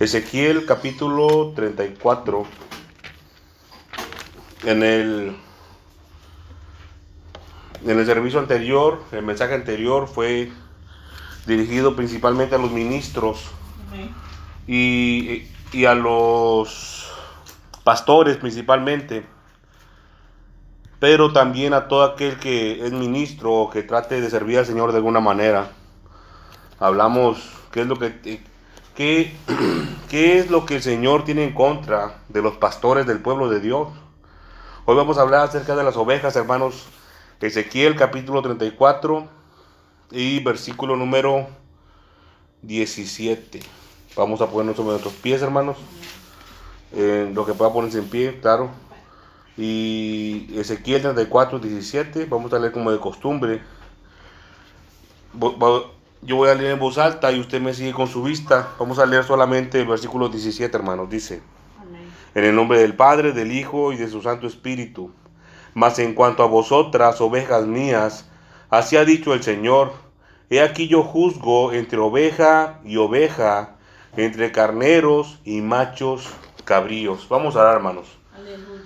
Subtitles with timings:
[0.00, 2.46] Ezequiel capítulo 34.
[4.64, 5.36] En el,
[7.84, 10.50] en el servicio anterior, el mensaje anterior fue
[11.46, 13.50] dirigido principalmente a los ministros
[14.66, 17.12] y, y a los
[17.84, 19.26] pastores principalmente,
[20.98, 24.92] pero también a todo aquel que es ministro o que trate de servir al Señor
[24.92, 25.72] de alguna manera.
[26.78, 28.48] Hablamos qué es lo que
[29.00, 33.58] qué, es lo que el Señor tiene en contra de los pastores del pueblo de
[33.58, 33.88] Dios.
[34.84, 36.86] Hoy vamos a hablar acerca de las ovejas, hermanos.
[37.40, 39.26] Ezequiel capítulo 34
[40.10, 41.46] y versículo número
[42.60, 43.60] 17.
[44.16, 45.78] Vamos a ponernos sobre nuestros pies, hermanos.
[46.92, 48.68] Eh, lo que pueda ponerse en pie, claro.
[49.56, 52.26] Y Ezequiel 34, 17.
[52.26, 53.62] Vamos a leer como de costumbre.
[56.22, 58.68] Yo voy a leer en voz alta y usted me sigue con su vista.
[58.78, 61.08] Vamos a leer solamente el versículo 17, hermanos.
[61.08, 61.40] Dice,
[62.34, 65.12] en el nombre del Padre, del Hijo y de su Santo Espíritu.
[65.72, 68.28] Mas en cuanto a vosotras, ovejas mías,
[68.68, 69.94] así ha dicho el Señor,
[70.50, 73.76] he aquí yo juzgo entre oveja y oveja,
[74.14, 76.28] entre carneros y machos
[76.66, 77.28] cabríos.
[77.30, 78.19] Vamos a orar, hermanos.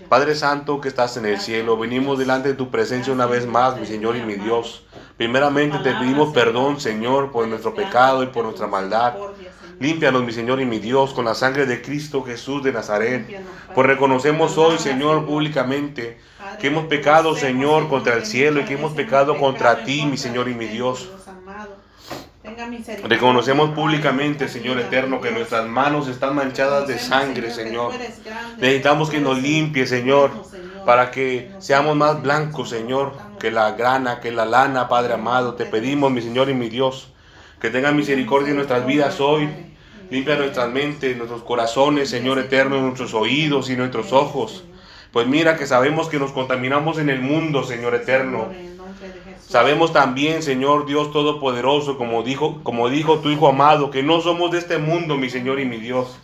[0.08, 3.78] Padre Santo que estás en el cielo, venimos delante de tu presencia una vez más,
[3.78, 4.84] mi Señor y mi Dios.
[5.16, 9.14] Primeramente te pedimos perdón, Señor, por nuestro pecado y por nuestra maldad.
[9.80, 13.44] Límpianos, mi Señor y mi Dios, con la sangre de Cristo Jesús de Nazaret.
[13.74, 16.18] Pues reconocemos hoy, Señor, públicamente
[16.60, 20.48] que hemos pecado, Señor, contra el cielo y que hemos pecado contra ti, mi Señor
[20.48, 21.10] y mi Dios.
[23.04, 27.92] Reconocemos públicamente, Señor eterno, que nuestras manos están manchadas de sangre, Señor.
[28.58, 30.30] Necesitamos que nos limpie, Señor,
[30.84, 35.54] para que seamos más blancos, Señor, que la grana, que la lana, Padre amado.
[35.54, 37.12] Te pedimos, mi Señor y mi Dios,
[37.60, 39.48] que tenga misericordia en nuestras vidas hoy.
[40.10, 44.64] Limpia nuestras mentes, nuestros corazones, Señor eterno, nuestros oídos y nuestros ojos.
[45.12, 48.48] Pues mira que sabemos que nos contaminamos en el mundo, Señor eterno.
[49.46, 54.50] Sabemos también, Señor Dios Todopoderoso, como dijo, como dijo tu Hijo amado, que no somos
[54.50, 56.18] de este mundo, mi Señor y mi Dios,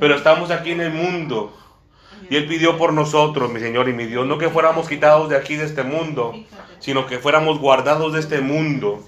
[0.00, 1.56] pero estamos aquí en el mundo.
[2.28, 5.36] Y Él pidió por nosotros, mi Señor y mi Dios, no que fuéramos quitados de
[5.36, 6.34] aquí, de este mundo,
[6.80, 9.02] sino que fuéramos guardados de este mundo.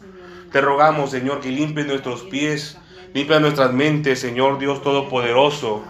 [0.53, 2.79] Te rogamos, Señor, que limpies nuestros pies,
[3.13, 5.83] limpia nuestras mentes, Señor Dios Todopoderoso,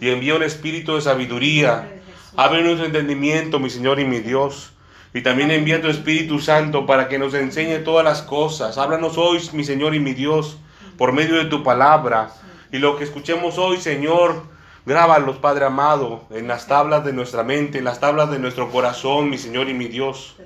[0.00, 2.00] y envía un espíritu de sabiduría.
[2.36, 4.72] Abre nuestro entendimiento, mi Señor y mi Dios
[5.14, 8.78] y también envía tu Espíritu Santo para que nos enseñe todas las cosas.
[8.78, 10.56] Háblanos hoy, mi Señor y mi Dios,
[10.96, 12.30] por medio de tu palabra.
[12.70, 14.44] Y lo que escuchemos hoy, Señor,
[14.86, 19.28] grábalos, Padre amado, en las tablas de nuestra mente, en las tablas de nuestro corazón,
[19.28, 20.36] mi Señor y mi Dios.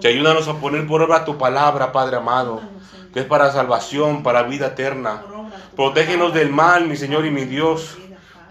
[0.00, 2.62] Te ayúdanos a poner por obra tu palabra, Padre amado,
[3.12, 5.22] que es para salvación, para vida eterna.
[5.74, 7.98] Protégenos del mal, mi Señor y mi Dios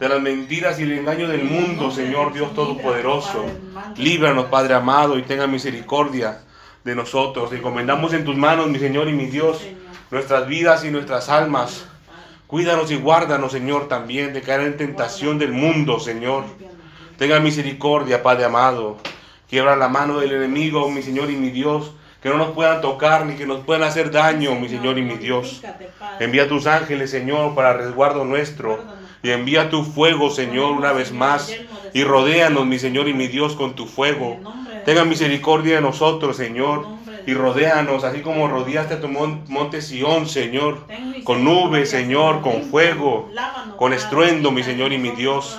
[0.04, 3.46] de las mentiras y el engaño del mundo, Señor Dios Todopoderoso.
[3.96, 6.42] Líbranos, Padre amado, y tenga misericordia
[6.84, 7.54] de nosotros.
[7.54, 9.62] Encomendamos en tus manos, mi Señor y mi Dios,
[10.12, 11.86] nuestras vidas y nuestras almas.
[12.48, 16.44] Cuídanos y guárdanos, Señor, también de caer en tentación del mundo, Señor.
[17.18, 18.98] Tenga misericordia, Padre amado.
[19.50, 21.94] Quiebra la mano del enemigo, mi Señor y mi Dios.
[22.22, 25.16] Que no nos puedan tocar ni que nos puedan hacer daño, mi Señor y mi
[25.16, 25.62] Dios.
[26.20, 28.84] Envía tus ángeles, Señor, para resguardo nuestro
[29.24, 31.50] y envía tu fuego, Señor, una vez más.
[31.94, 34.38] Y rodéanos, mi Señor y mi Dios, con tu fuego.
[34.86, 36.86] Tenga misericordia de nosotros, Señor.
[37.26, 40.86] Y rodéanos, así como rodeaste a tu monte Sión, Señor.
[41.24, 43.30] Con nubes, Señor, con fuego,
[43.78, 45.58] con estruendo, mi Señor y mi Dios.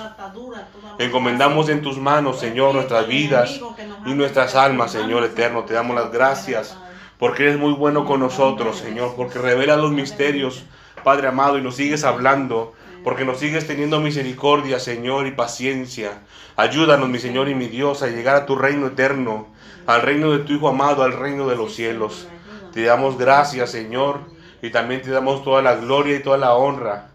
[0.99, 3.59] Encomendamos en tus manos, Señor, nuestras vidas
[4.05, 5.63] y nuestras almas, Señor eterno.
[5.63, 6.77] Te damos las gracias
[7.17, 10.63] porque eres muy bueno con nosotros, Señor, porque revela los misterios,
[11.03, 12.73] Padre amado, y nos sigues hablando
[13.05, 16.21] porque nos sigues teniendo misericordia, Señor, y paciencia.
[16.55, 19.45] Ayúdanos, mi Señor y mi Dios, a llegar a tu reino eterno,
[19.85, 22.27] al reino de tu Hijo amado, al reino de los cielos.
[22.73, 24.21] Te damos gracias, Señor,
[24.63, 27.09] y también te damos toda la gloria y toda la honra.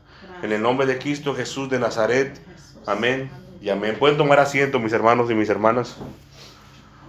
[0.45, 2.41] En el nombre de Cristo Jesús de Nazaret.
[2.87, 3.29] Amén
[3.61, 3.97] y amén.
[3.99, 5.97] Pueden tomar asiento, mis hermanos y mis hermanas.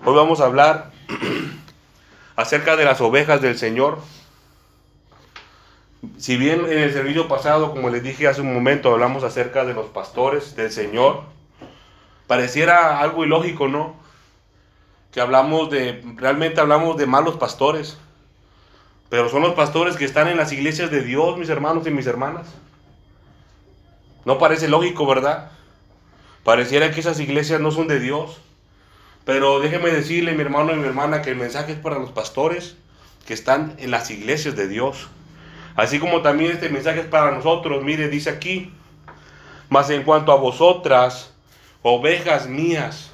[0.03, 0.89] Hoy vamos a hablar
[2.35, 3.99] acerca de las ovejas del Señor
[6.17, 9.73] si bien en el servicio pasado, como les dije hace un momento, hablamos acerca de
[9.73, 11.23] los pastores del Señor,
[12.27, 13.95] pareciera algo ilógico, ¿no?
[15.11, 17.97] Que hablamos de, realmente hablamos de malos pastores,
[19.09, 22.07] pero son los pastores que están en las iglesias de Dios, mis hermanos y mis
[22.07, 22.47] hermanas.
[24.25, 25.51] No parece lógico, ¿verdad?
[26.43, 28.39] Pareciera que esas iglesias no son de Dios.
[29.25, 32.75] Pero déjeme decirle, mi hermano y mi hermana, que el mensaje es para los pastores
[33.27, 35.09] que están en las iglesias de Dios.
[35.75, 37.83] Así como también este mensaje es para nosotros.
[37.83, 38.71] Mire, dice aquí,
[39.71, 41.31] Mas en cuanto a vosotras,
[41.81, 43.09] ovejas mías,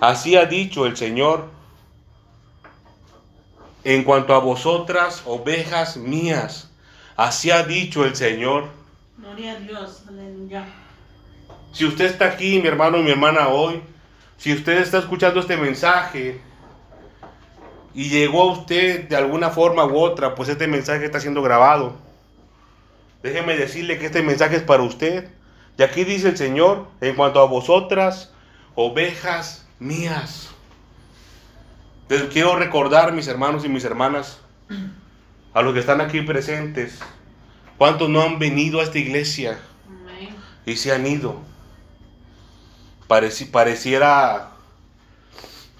[0.00, 1.50] así ha dicho el Señor.
[3.84, 6.70] En cuanto a vosotras, ovejas mías,
[7.14, 8.70] así ha dicho el Señor.
[9.18, 10.64] Gloria a Dios, aleluya.
[11.72, 13.82] Si usted está aquí, mi hermano y mi hermana, hoy,
[14.38, 16.40] si usted está escuchando este mensaje
[17.96, 21.96] y llegó a usted de alguna forma u otra, pues este mensaje está siendo grabado.
[23.22, 25.30] Déjeme decirle que este mensaje es para usted.
[25.78, 28.34] Y aquí dice el Señor, en cuanto a vosotras,
[28.74, 30.50] ovejas mías.
[32.10, 34.40] Les quiero recordar, mis hermanos y mis hermanas,
[35.54, 36.98] a los que están aquí presentes,
[37.78, 39.58] cuántos no han venido a esta iglesia
[40.66, 41.40] y se han ido.
[43.08, 44.50] pareciera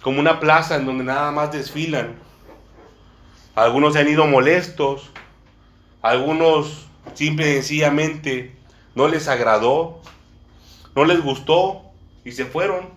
[0.07, 2.15] como una plaza en donde nada más desfilan.
[3.57, 5.11] Algunos se han ido molestos,
[6.01, 8.55] algunos simple y sencillamente
[8.95, 10.01] no les agradó,
[10.95, 11.83] no les gustó
[12.25, 12.89] y se fueron.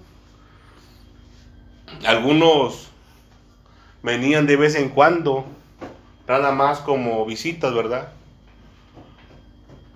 [2.05, 2.89] Algunos
[4.03, 5.45] venían de vez en cuando,
[6.27, 8.13] nada más como visitas, ¿verdad?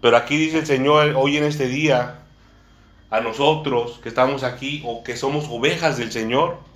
[0.01, 2.21] Pero aquí dice el Señor hoy en este día,
[3.11, 6.72] a nosotros que estamos aquí o que somos ovejas del Señor,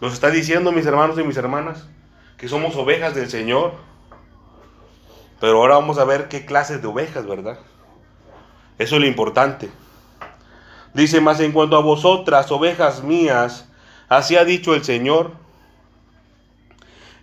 [0.00, 1.86] nos está diciendo mis hermanos y mis hermanas
[2.36, 3.72] que somos ovejas del Señor.
[5.40, 7.58] Pero ahora vamos a ver qué clases de ovejas, ¿verdad?
[8.78, 9.70] Eso es lo importante.
[10.94, 13.68] Dice más en cuanto a vosotras, ovejas mías,
[14.08, 15.32] así ha dicho el Señor.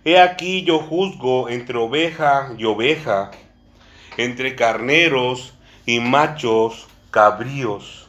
[0.04, 3.32] He aquí yo juzgo entre oveja y oveja,
[4.16, 8.06] entre carneros y machos cabríos.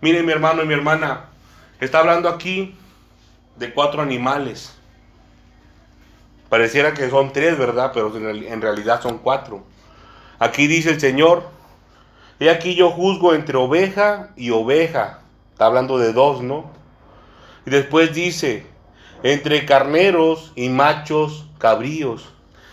[0.00, 1.26] Miren mi hermano y mi hermana,
[1.80, 2.74] está hablando aquí
[3.56, 4.74] de cuatro animales.
[6.48, 7.90] Pareciera que son tres, ¿verdad?
[7.92, 9.64] Pero en realidad son cuatro.
[10.38, 11.44] Aquí dice el Señor,
[12.38, 15.20] he aquí yo juzgo entre oveja y oveja.
[15.52, 16.70] Está hablando de dos, ¿no?
[17.64, 18.66] Y después dice,
[19.22, 22.32] entre carneros y machos cabríos.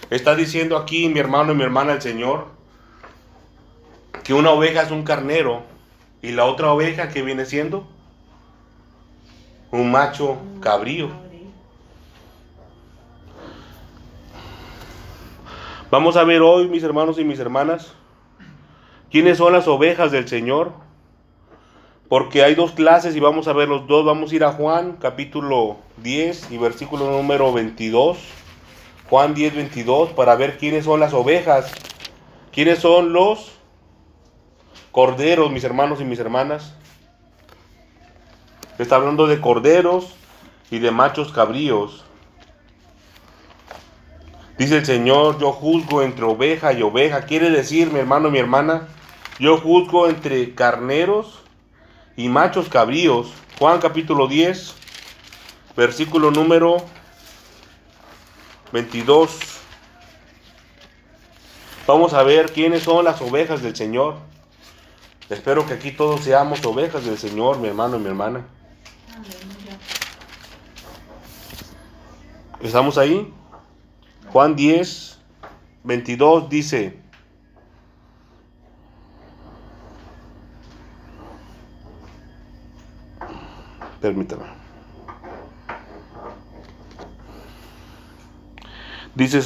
[0.10, 2.48] Está diciendo aquí mi hermano y mi hermana el Señor
[4.24, 5.64] que una oveja es un carnero
[6.22, 7.88] y la otra oveja que viene siendo
[9.74, 11.10] un macho cabrío.
[15.90, 17.92] Vamos a ver hoy, mis hermanos y mis hermanas,
[19.12, 20.72] quiénes son las ovejas del Señor.
[22.08, 24.06] Porque hay dos clases y vamos a ver los dos.
[24.06, 28.20] Vamos a ir a Juan capítulo 10 y versículo número 22.
[29.10, 31.74] Juan 10, 22 para ver quiénes son las ovejas.
[32.52, 33.54] ¿Quiénes son los
[34.92, 36.76] corderos, mis hermanos y mis hermanas?
[38.84, 40.14] Está hablando de corderos
[40.70, 42.04] y de machos cabríos.
[44.58, 47.22] Dice el Señor, yo juzgo entre oveja y oveja.
[47.22, 48.90] Quiere decir, mi hermano y mi hermana,
[49.40, 51.40] yo juzgo entre carneros
[52.18, 53.32] y machos cabríos.
[53.58, 54.76] Juan capítulo 10,
[55.78, 56.84] versículo número
[58.74, 59.40] 22.
[61.88, 64.18] Vamos a ver quiénes son las ovejas del Señor.
[65.30, 68.46] Espero que aquí todos seamos ovejas del Señor, mi hermano y mi hermana.
[72.62, 73.32] ¿Estamos ahí?
[74.32, 75.20] Juan 10,
[75.84, 76.98] 22 dice,
[84.02, 84.46] permítame.
[89.14, 89.42] Dice,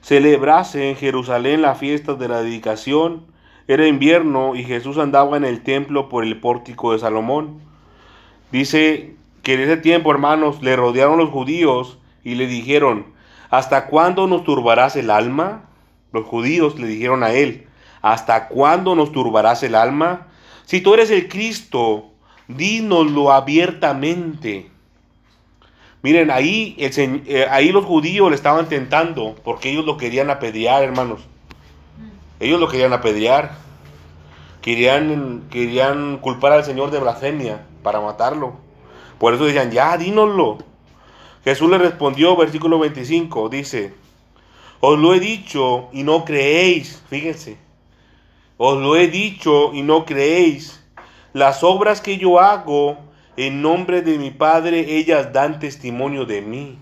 [0.00, 3.26] celebrase en Jerusalén la fiesta de la dedicación.
[3.66, 7.73] Era invierno y Jesús andaba en el templo por el pórtico de Salomón.
[8.52, 13.14] Dice que en ese tiempo, hermanos, le rodearon los judíos y le dijeron,
[13.54, 15.62] ¿Hasta cuándo nos turbarás el alma?
[16.12, 17.68] Los judíos le dijeron a él,
[18.02, 20.26] ¿hasta cuándo nos turbarás el alma?
[20.64, 22.10] Si tú eres el Cristo,
[22.48, 24.70] dínoslo abiertamente.
[26.02, 31.20] Miren, ahí, eh, ahí los judíos le estaban tentando porque ellos lo querían apedrear, hermanos.
[32.40, 33.52] Ellos lo querían apedrear.
[34.62, 38.54] Querían, querían culpar al Señor de blasfemia para matarlo.
[39.20, 40.58] Por eso decían, ya, dínoslo.
[41.44, 43.94] Jesús le respondió, versículo 25, dice,
[44.80, 47.58] os lo he dicho y no creéis, fíjense,
[48.56, 50.82] os lo he dicho y no creéis.
[51.32, 52.98] Las obras que yo hago
[53.36, 56.78] en nombre de mi Padre, ellas dan testimonio de mí.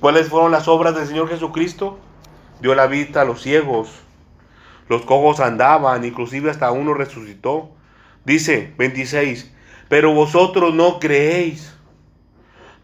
[0.00, 1.98] ¿Cuáles fueron las obras del Señor Jesucristo?
[2.60, 3.88] Dio la vista a los ciegos,
[4.88, 7.70] los cojos andaban, inclusive hasta uno resucitó.
[8.24, 9.50] Dice 26,
[9.88, 11.74] pero vosotros no creéis.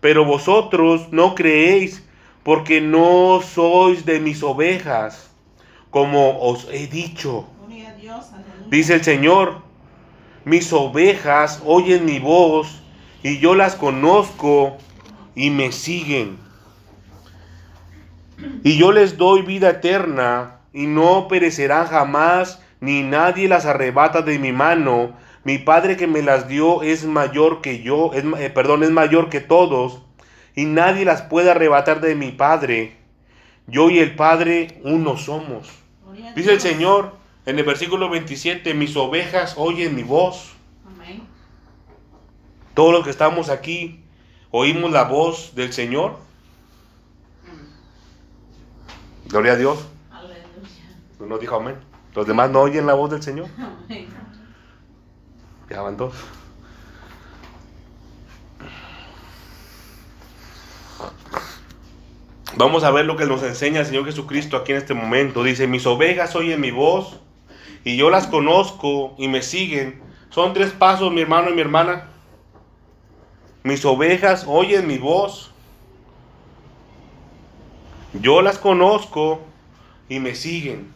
[0.01, 2.03] Pero vosotros no creéis
[2.43, 5.31] porque no sois de mis ovejas,
[5.91, 7.47] como os he dicho.
[8.71, 9.63] Dice el Señor,
[10.45, 12.83] mis ovejas oyen mi voz
[13.23, 14.79] y yo las conozco
[15.35, 16.39] y me siguen.
[18.65, 24.39] Y yo les doy vida eterna y no perecerán jamás, ni nadie las arrebata de
[24.39, 25.13] mi mano.
[25.45, 29.31] Mi Padre que me las dio es mayor que yo, es, eh, perdón, es mayor
[29.31, 30.03] que todos,
[30.55, 32.97] y nadie las puede arrebatar de mi Padre.
[33.67, 35.71] Yo y el Padre uno somos.
[36.35, 37.15] Dice el Señor
[37.47, 40.53] en el versículo 27, mis ovejas oyen mi voz.
[42.75, 44.05] Todos los que estamos aquí
[44.51, 46.19] oímos la voz del Señor.
[49.27, 49.87] Gloria a Dios.
[51.19, 51.77] Uno dijo amén.
[52.15, 53.49] Los demás no oyen la voz del Señor.
[55.71, 56.15] Ya van dos.
[62.57, 65.45] Vamos a ver lo que nos enseña el Señor Jesucristo aquí en este momento.
[65.45, 67.21] Dice, mis ovejas oyen mi voz
[67.85, 70.03] y yo las conozco y me siguen.
[70.31, 72.09] Son tres pasos, mi hermano y mi hermana.
[73.63, 75.53] Mis ovejas oyen mi voz.
[78.13, 79.41] Yo las conozco
[80.09, 80.93] y me siguen.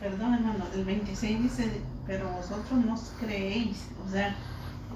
[0.00, 3.88] Perdón, hermano, el 26 dice, pero vosotros no creéis.
[4.06, 4.34] O sea,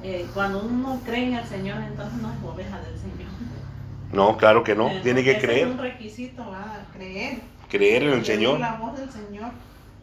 [0.03, 3.31] eh, cuando uno cree en el Señor, entonces no es oveja del Señor.
[4.13, 4.91] No, claro que no.
[5.03, 5.69] Tiene que creer.
[5.69, 6.87] Es un requisito, ¿verdad?
[6.93, 7.41] creer.
[7.69, 8.59] Creer en el Señor.
[8.59, 9.51] La voz del Señor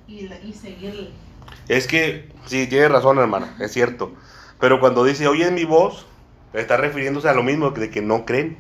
[0.08, 1.10] y, y seguirle.
[1.68, 4.14] Es que, sí, tiene razón, hermana, es cierto.
[4.60, 6.06] Pero cuando dice, oye mi voz,
[6.54, 8.58] está refiriéndose a lo mismo de que no creen.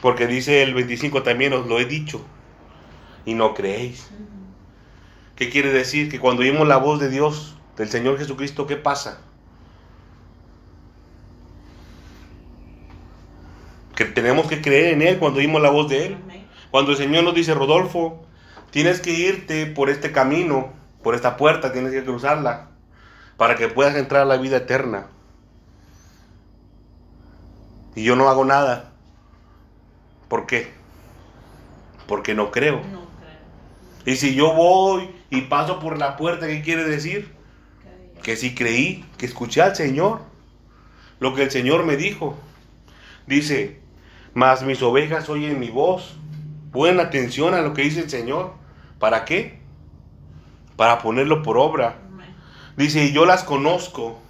[0.00, 2.24] Porque dice el 25 también, os lo he dicho,
[3.24, 4.08] y no creéis.
[5.38, 6.10] ¿Qué quiere decir?
[6.10, 9.20] Que cuando oímos la voz de Dios, del Señor Jesucristo, ¿qué pasa?
[13.94, 16.16] Que tenemos que creer en Él cuando oímos la voz de Él.
[16.72, 18.26] Cuando el Señor nos dice, Rodolfo,
[18.72, 20.72] tienes que irte por este camino,
[21.04, 22.70] por esta puerta, tienes que cruzarla
[23.36, 25.06] para que puedas entrar a la vida eterna.
[27.94, 28.90] Y yo no hago nada.
[30.26, 30.72] ¿Por qué?
[32.08, 33.07] Porque no creo.
[34.04, 37.32] Y si yo voy y paso por la puerta, ¿qué quiere decir?
[38.22, 40.20] Que si creí, que escuché al Señor.
[41.20, 42.38] Lo que el Señor me dijo.
[43.26, 43.80] Dice,
[44.34, 46.16] mas mis ovejas oyen mi voz.
[46.72, 48.54] Ponen atención a lo que dice el Señor.
[48.98, 49.58] ¿Para qué?
[50.76, 51.98] Para ponerlo por obra.
[52.76, 54.20] Dice, y yo las conozco.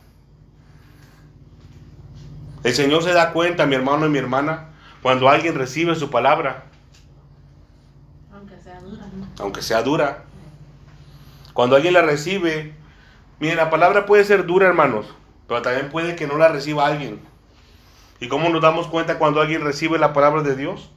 [2.64, 4.70] El Señor se da cuenta, mi hermano y mi hermana,
[5.02, 6.64] cuando alguien recibe su palabra.
[9.38, 10.24] Aunque sea dura.
[11.52, 12.74] Cuando alguien la recibe,
[13.40, 15.06] miren, la palabra puede ser dura, hermanos,
[15.46, 17.20] pero también puede que no la reciba alguien.
[18.20, 20.90] ¿Y cómo nos damos cuenta cuando alguien recibe la palabra de Dios?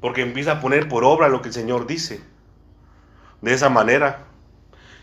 [0.00, 2.20] Porque empieza a poner por obra lo que el Señor dice.
[3.40, 4.24] De esa manera.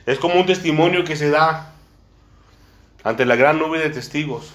[0.05, 1.73] Es como un testimonio que se da
[3.03, 4.53] ante la gran nube de testigos.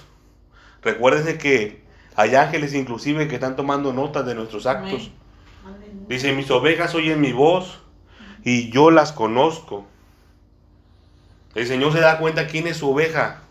[0.81, 1.83] Recuérdense que
[2.15, 5.11] hay ángeles inclusive que están tomando nota de nuestros actos.
[6.07, 7.84] Dice, mis ovejas oyen mi voz
[8.45, 9.85] y yo las conozco.
[11.55, 13.41] El Señor se da cuenta quién es su oveja.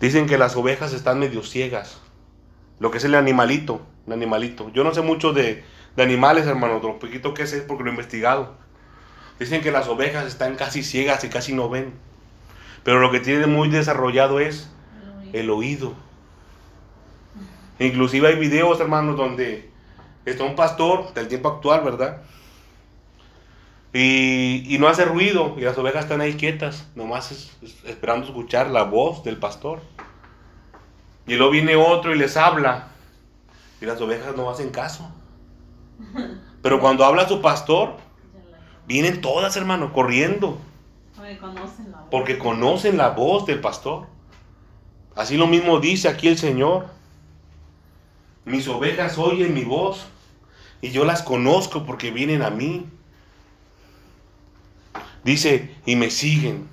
[0.00, 2.00] Dicen que las ovejas están medio ciegas.
[2.80, 4.70] Lo que es el animalito, el animalito.
[4.72, 7.92] Yo no sé mucho de, de animales, hermano, lo poquito que sé porque lo he
[7.92, 8.56] investigado.
[9.38, 11.92] Dicen que las ovejas están casi ciegas y casi no ven.
[12.82, 14.68] Pero lo que tiene muy desarrollado es
[15.32, 15.94] el oído.
[17.78, 19.70] Inclusive hay videos, hermanos, donde
[20.24, 22.22] está un pastor del tiempo actual, ¿verdad?
[23.92, 29.22] Y, no hace ruido y las ovejas están ahí quietas, nomás esperando escuchar la voz
[29.22, 29.80] del pastor.
[31.26, 32.88] Y luego viene otro y les habla
[33.80, 35.08] y las ovejas no hacen caso.
[36.62, 37.96] Pero cuando habla su pastor,
[38.86, 40.58] vienen todas, hermano, corriendo.
[42.10, 44.08] Porque conocen la voz del pastor.
[45.14, 46.93] Así lo mismo dice aquí el Señor.
[48.44, 50.06] Mis ovejas oyen mi voz
[50.80, 52.86] y yo las conozco porque vienen a mí.
[55.24, 56.68] Dice, y me siguen.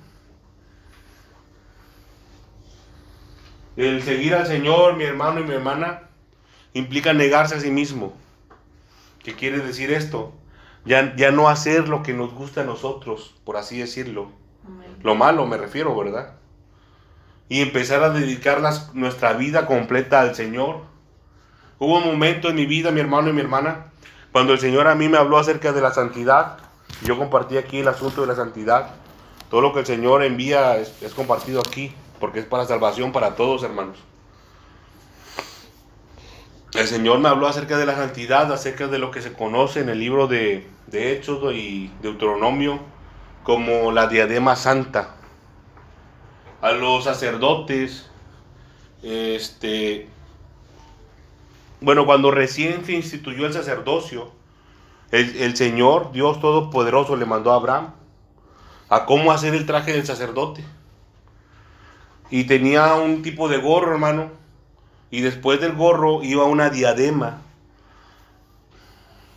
[3.76, 6.10] El seguir al Señor, mi hermano y mi hermana,
[6.74, 8.12] implica negarse a sí mismo.
[9.22, 10.34] ¿Qué quiere decir esto?
[10.84, 14.30] Ya, ya no hacer lo que nos gusta a nosotros, por así decirlo.
[15.02, 16.34] Lo malo me refiero, ¿verdad?
[17.48, 18.60] Y empezar a dedicar
[18.94, 20.91] nuestra vida completa al Señor.
[21.82, 23.86] Hubo un momento en mi vida, mi hermano y mi hermana,
[24.30, 26.58] cuando el Señor a mí me habló acerca de la santidad.
[27.02, 28.90] Yo compartí aquí el asunto de la santidad.
[29.50, 33.34] Todo lo que el Señor envía es, es compartido aquí, porque es para salvación para
[33.34, 33.98] todos, hermanos.
[36.74, 39.88] el Señor me habló acerca de la santidad, acerca de lo que se conoce en
[39.88, 42.78] el libro de, de Éxodo y Deuteronomio
[43.42, 45.16] como la diadema santa.
[46.60, 48.08] A los sacerdotes,
[49.02, 50.08] este,
[51.82, 54.30] bueno, cuando recién se instituyó el sacerdocio,
[55.10, 57.92] el, el Señor, Dios Todopoderoso, le mandó a Abraham
[58.88, 60.64] a cómo hacer el traje del sacerdote.
[62.30, 64.30] Y tenía un tipo de gorro, hermano.
[65.10, 67.42] Y después del gorro iba una diadema.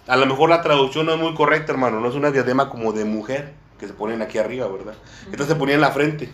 [0.07, 1.99] A lo mejor la traducción no es muy correcta, hermano.
[1.99, 4.93] No es una diadema como de mujer, que se ponen aquí arriba, ¿verdad?
[5.31, 6.29] Esta se ponía en la frente.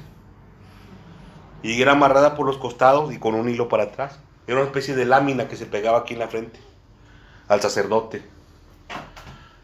[1.64, 4.20] Y era amarrada por los costados y con un hilo para atrás.
[4.52, 6.60] Era una especie de lámina que se pegaba aquí en la frente
[7.48, 8.22] al sacerdote.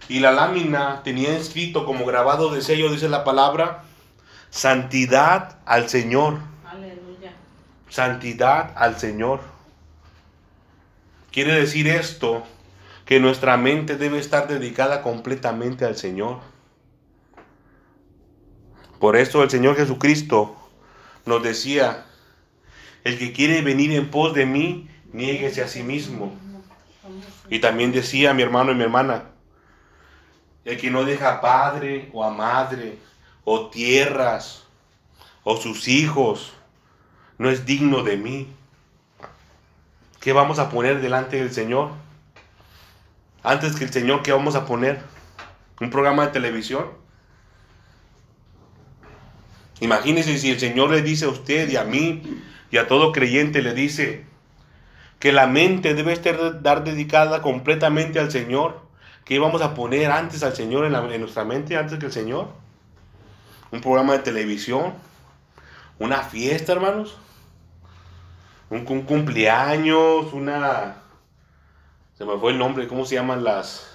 [0.07, 3.83] Y la lámina tenía escrito como grabado de sello, dice la palabra,
[4.49, 6.37] santidad al Señor.
[6.65, 7.33] Aleluya.
[7.89, 9.41] Santidad al Señor.
[11.33, 12.43] Quiere decir esto,
[13.03, 16.39] que nuestra mente debe estar dedicada completamente al Señor.
[19.01, 20.55] Por eso el Señor Jesucristo
[21.25, 22.05] nos decía,
[23.03, 26.33] el que quiere venir en pos de mí, niéguese a sí mismo.
[27.49, 29.23] Y también decía mi hermano y mi hermana,
[30.65, 32.97] el que no deja a padre o a madre
[33.45, 34.65] o tierras
[35.43, 36.53] o sus hijos
[37.37, 38.47] no es digno de mí.
[40.19, 41.91] ¿Qué vamos a poner delante del Señor?
[43.43, 44.99] Antes que el Señor, ¿qué vamos a poner?
[45.79, 46.87] ¿Un programa de televisión?
[49.79, 52.23] Imagínese si el Señor le dice a usted y a mí
[52.71, 54.25] y a todo creyente le dice
[55.19, 58.81] que la mente debe estar dedicada completamente al Señor.
[59.25, 62.49] ¿Qué íbamos a poner antes al Señor en, en nuestra mente, antes que el Señor?
[63.71, 64.93] Un programa de televisión,
[65.99, 67.17] una fiesta, hermanos,
[68.69, 70.97] un, un cumpleaños, una...
[72.17, 73.93] Se me fue el nombre, ¿cómo se llaman las...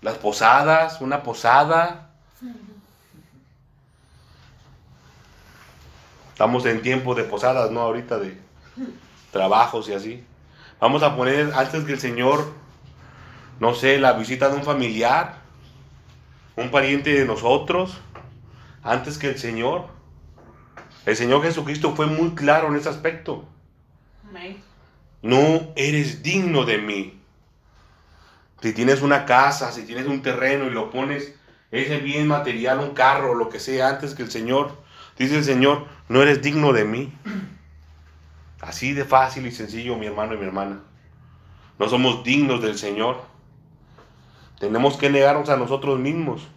[0.00, 2.10] Las posadas, una posada.
[6.38, 7.80] Estamos en tiempo de posadas, ¿no?
[7.80, 8.38] Ahorita de
[9.32, 10.24] trabajos y así.
[10.78, 12.52] Vamos a poner antes que el Señor,
[13.58, 15.40] no sé, la visita de un familiar,
[16.54, 17.98] un pariente de nosotros,
[18.84, 19.86] antes que el Señor.
[21.06, 23.44] El Señor Jesucristo fue muy claro en ese aspecto.
[25.22, 27.20] No eres digno de mí.
[28.62, 31.34] Si tienes una casa, si tienes un terreno y lo pones,
[31.72, 34.86] ese bien material, un carro, lo que sea, antes que el Señor,
[35.18, 37.12] dice el Señor, no eres digno de mí.
[38.60, 40.80] Así de fácil y sencillo, mi hermano y mi hermana.
[41.78, 43.22] No somos dignos del Señor.
[44.58, 46.48] Tenemos que negarnos a nosotros mismos.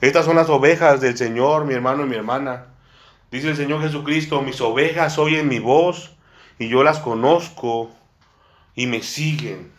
[0.00, 2.66] Estas son las ovejas del Señor, mi hermano y mi hermana.
[3.30, 6.16] Dice el Señor Jesucristo, mis ovejas oyen mi voz
[6.58, 7.90] y yo las conozco
[8.74, 9.72] y me siguen.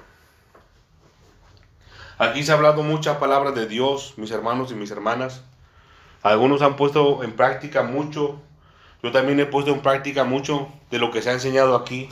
[2.18, 5.44] Aquí se ha hablado muchas palabras de Dios, mis hermanos y mis hermanas.
[6.24, 8.40] Algunos han puesto en práctica mucho.
[9.02, 12.10] Yo también he puesto en práctica mucho de lo que se ha enseñado aquí.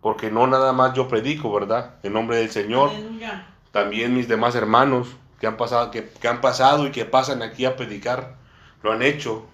[0.00, 1.94] Porque no nada más yo predico, ¿verdad?
[2.02, 2.90] En nombre del Señor.
[2.90, 3.46] Aleluya.
[3.70, 5.08] También mis demás hermanos
[5.40, 8.34] que han pasado, que, que han pasado y que pasan aquí a predicar,
[8.82, 9.46] lo han hecho.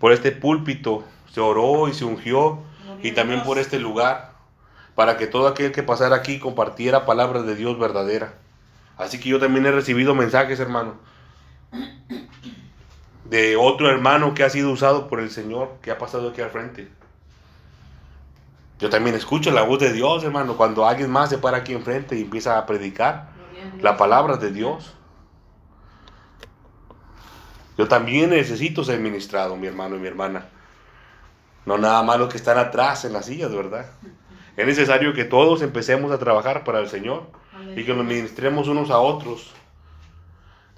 [0.00, 2.60] Por este púlpito se oró y se ungió.
[3.02, 4.32] Y también por este lugar.
[4.94, 8.34] Para que todo aquel que pasara aquí compartiera palabras de Dios verdadera.
[8.96, 10.94] Así que yo también he recibido mensajes, hermano
[13.32, 16.50] de otro hermano que ha sido usado por el Señor, que ha pasado aquí al
[16.50, 16.90] frente.
[18.78, 22.14] Yo también escucho la voz de Dios, hermano, cuando alguien más se para aquí enfrente
[22.14, 23.30] y empieza a predicar
[23.80, 24.92] la palabra de Dios.
[27.78, 30.48] Yo también necesito ser ministrado, mi hermano y mi hermana.
[31.64, 33.86] No nada más los que están atrás en las sillas, ¿verdad?
[34.58, 37.30] Es necesario que todos empecemos a trabajar para el Señor
[37.74, 39.54] y que nos ministremos unos a otros.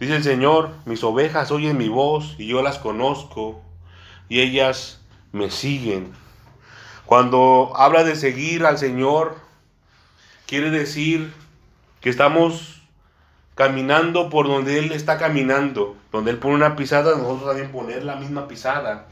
[0.05, 3.63] Dice el Señor, mis ovejas oyen mi voz y yo las conozco
[4.29, 5.01] y ellas
[5.33, 6.13] me siguen.
[7.07, 9.37] Cuando habla de seguir al Señor,
[10.45, 11.33] quiere decir
[12.03, 12.83] que estamos
[13.55, 15.97] caminando por donde Él está caminando.
[16.13, 19.07] Donde Él pone una pisada, nosotros también poner la misma pisada.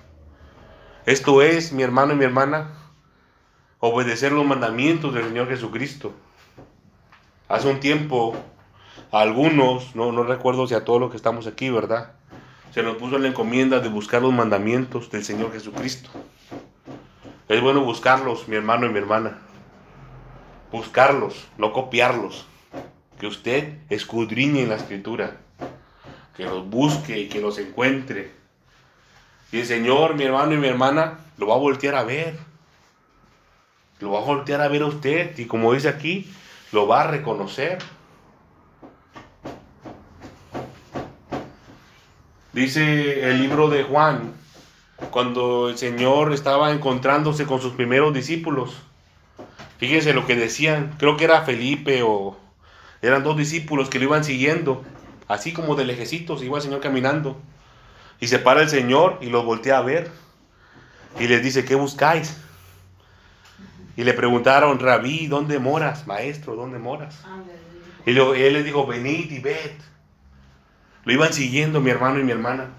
[1.07, 2.73] Esto es, mi hermano y mi hermana,
[3.79, 6.13] obedecer los mandamientos del Señor Jesucristo.
[7.49, 8.37] Hace un tiempo,
[9.11, 12.13] algunos, no, no recuerdo si a todos los que estamos aquí, ¿verdad?
[12.73, 16.09] Se nos puso la encomienda de buscar los mandamientos del Señor Jesucristo.
[17.49, 19.39] Es bueno buscarlos, mi hermano y mi hermana.
[20.71, 22.47] Buscarlos, no copiarlos.
[23.21, 25.37] Que usted escudriñe en la escritura.
[26.35, 28.33] Que los busque y que los encuentre.
[29.53, 32.39] Y el Señor, mi hermano y mi hermana, lo va a voltear a ver.
[34.01, 36.33] Lo va a voltear a ver a usted y como dice aquí,
[36.73, 37.79] lo va a reconocer.
[42.53, 44.35] Dice el libro de Juan,
[45.11, 48.77] cuando el Señor estaba encontrándose con sus primeros discípulos.
[49.79, 52.37] Fíjense lo que decían, creo que era Felipe o
[53.01, 54.85] eran dos discípulos que lo iban siguiendo,
[55.29, 57.41] así como de lejecitos, iba el Señor caminando.
[58.21, 60.11] Y se para el Señor y los voltea a ver.
[61.19, 62.37] Y les dice, ¿qué buscáis?
[63.97, 66.07] Y le preguntaron, Rabí, ¿dónde moras?
[66.07, 67.19] Maestro, ¿dónde moras?
[68.07, 69.73] Y él les dijo, venid y ved.
[71.05, 72.71] Lo iban siguiendo mi hermano y mi hermana.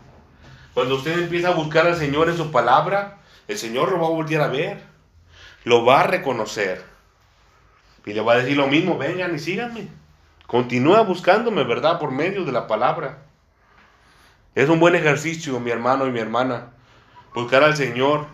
[0.73, 4.11] Cuando usted empieza a buscar al Señor en su palabra, el Señor lo va a
[4.11, 4.81] volver a ver.
[5.65, 6.83] Lo va a reconocer.
[8.05, 9.87] Y le va a decir lo mismo, vengan y síganme.
[10.47, 11.99] Continúa buscándome, ¿verdad?
[11.99, 13.19] Por medio de la palabra.
[14.55, 16.67] Es un buen ejercicio, mi hermano y mi hermana.
[17.33, 18.27] Buscar al Señor.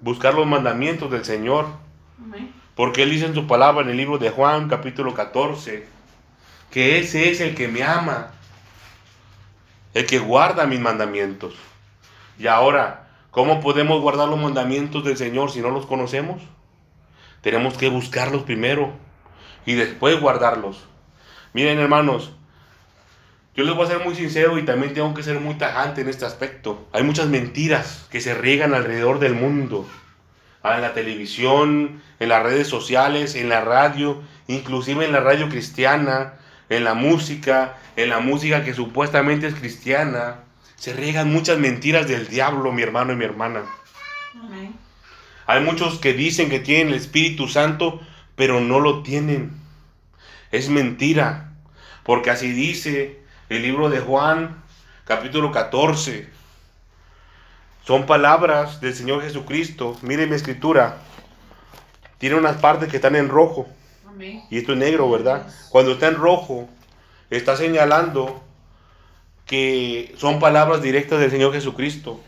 [0.00, 1.66] Buscar los mandamientos del Señor.
[2.74, 5.86] Porque Él dice en su palabra en el libro de Juan, capítulo 14,
[6.70, 8.32] que ese es el que me ama
[9.94, 11.54] el que guarda mis mandamientos.
[12.38, 16.42] Y ahora, ¿cómo podemos guardar los mandamientos del Señor si no los conocemos?
[17.40, 18.92] Tenemos que buscarlos primero
[19.66, 20.84] y después guardarlos.
[21.52, 22.32] Miren hermanos,
[23.58, 26.08] yo les voy a ser muy sincero y también tengo que ser muy tajante en
[26.08, 26.86] este aspecto.
[26.92, 29.84] Hay muchas mentiras que se riegan alrededor del mundo.
[30.62, 35.48] Ah, en la televisión, en las redes sociales, en la radio, inclusive en la radio
[35.48, 36.34] cristiana,
[36.68, 40.40] en la música, en la música que supuestamente es cristiana,
[40.76, 43.62] se riegan muchas mentiras del diablo, mi hermano y mi hermana.
[45.46, 48.00] Hay muchos que dicen que tienen el Espíritu Santo,
[48.36, 49.52] pero no lo tienen.
[50.52, 51.52] Es mentira,
[52.04, 54.62] porque así dice el libro de Juan,
[55.04, 56.28] capítulo 14.
[57.84, 59.96] Son palabras del Señor Jesucristo.
[60.02, 60.98] Mire mi escritura.
[62.18, 63.66] Tiene unas partes que están en rojo.
[64.50, 65.46] Y esto es negro, ¿verdad?
[65.70, 66.68] Cuando está en rojo,
[67.30, 68.42] está señalando
[69.46, 72.20] que son palabras directas del Señor Jesucristo.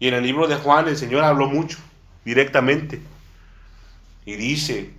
[0.00, 1.78] Y en el libro de Juan el Señor habló mucho,
[2.24, 3.00] directamente.
[4.24, 4.90] Y dice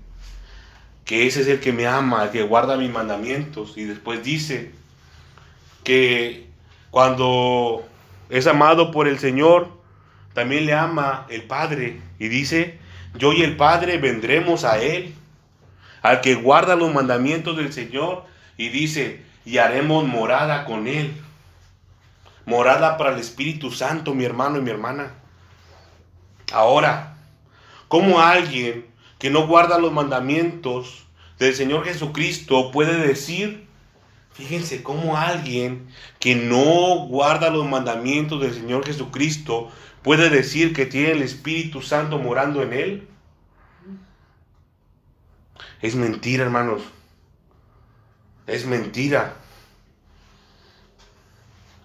[1.06, 3.78] que ese es el que me ama, el que guarda mis mandamientos.
[3.78, 4.72] Y después dice
[5.84, 6.48] que
[6.92, 7.84] cuando
[8.30, 9.70] es amado por el Señor,
[10.34, 12.02] también le ama el Padre.
[12.20, 12.78] Y dice,
[13.16, 15.16] yo y el Padre vendremos a Él
[16.02, 18.26] al que guarda los mandamientos del Señor
[18.58, 21.14] y dice, y haremos morada con Él.
[22.46, 25.14] Morada para el Espíritu Santo, mi hermano y mi hermana.
[26.52, 27.18] Ahora,
[27.88, 28.86] ¿cómo alguien
[29.20, 31.06] que no guarda los mandamientos
[31.38, 33.68] del Señor Jesucristo puede decir,
[34.34, 35.88] fíjense, cómo alguien
[36.20, 39.70] que no guarda los mandamientos del Señor Jesucristo
[40.02, 43.08] puede decir que tiene el Espíritu Santo morando en él?
[45.82, 46.82] Es mentira, hermanos.
[48.48, 49.36] Es mentira.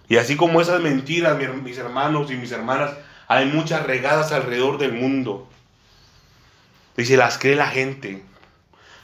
[0.08, 2.92] Y así como esas mentiras, mis hermanos y mis hermanas,
[3.28, 5.48] hay muchas regadas alrededor del mundo.
[6.96, 8.24] Y se las cree la gente.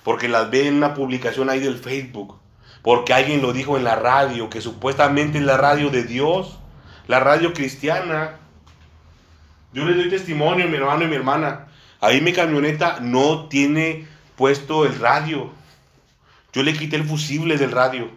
[0.02, 2.38] Porque las ve en una publicación ahí del Facebook.
[2.82, 6.58] Porque alguien lo dijo en la radio, que supuestamente es la radio de Dios,
[7.06, 8.36] la radio cristiana.
[9.72, 11.66] Yo les doy testimonio, mi hermano y mi hermana.
[12.00, 14.08] Ahí mi camioneta no tiene
[14.40, 15.50] puesto el radio.
[16.54, 18.10] Yo le quité el fusible del radio.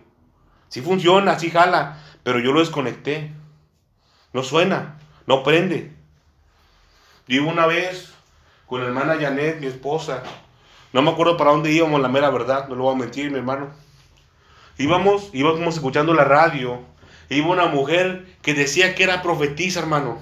[0.69, 3.33] Sí funciona, sí jala, pero yo lo desconecté.
[4.31, 5.91] No suena, no prende.
[7.27, 8.13] Yo una vez
[8.67, 10.23] con la hermana Janet, mi esposa.
[10.93, 13.39] No me acuerdo para dónde íbamos, la mera verdad, no lo voy a mentir, mi
[13.39, 13.71] hermano.
[14.77, 16.85] Íbamos, íbamos escuchando la radio.
[17.27, 20.21] Iba una mujer que decía que era profetisa, hermano.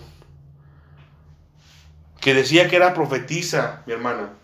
[2.20, 4.41] Que decía que era profetisa, mi hermana.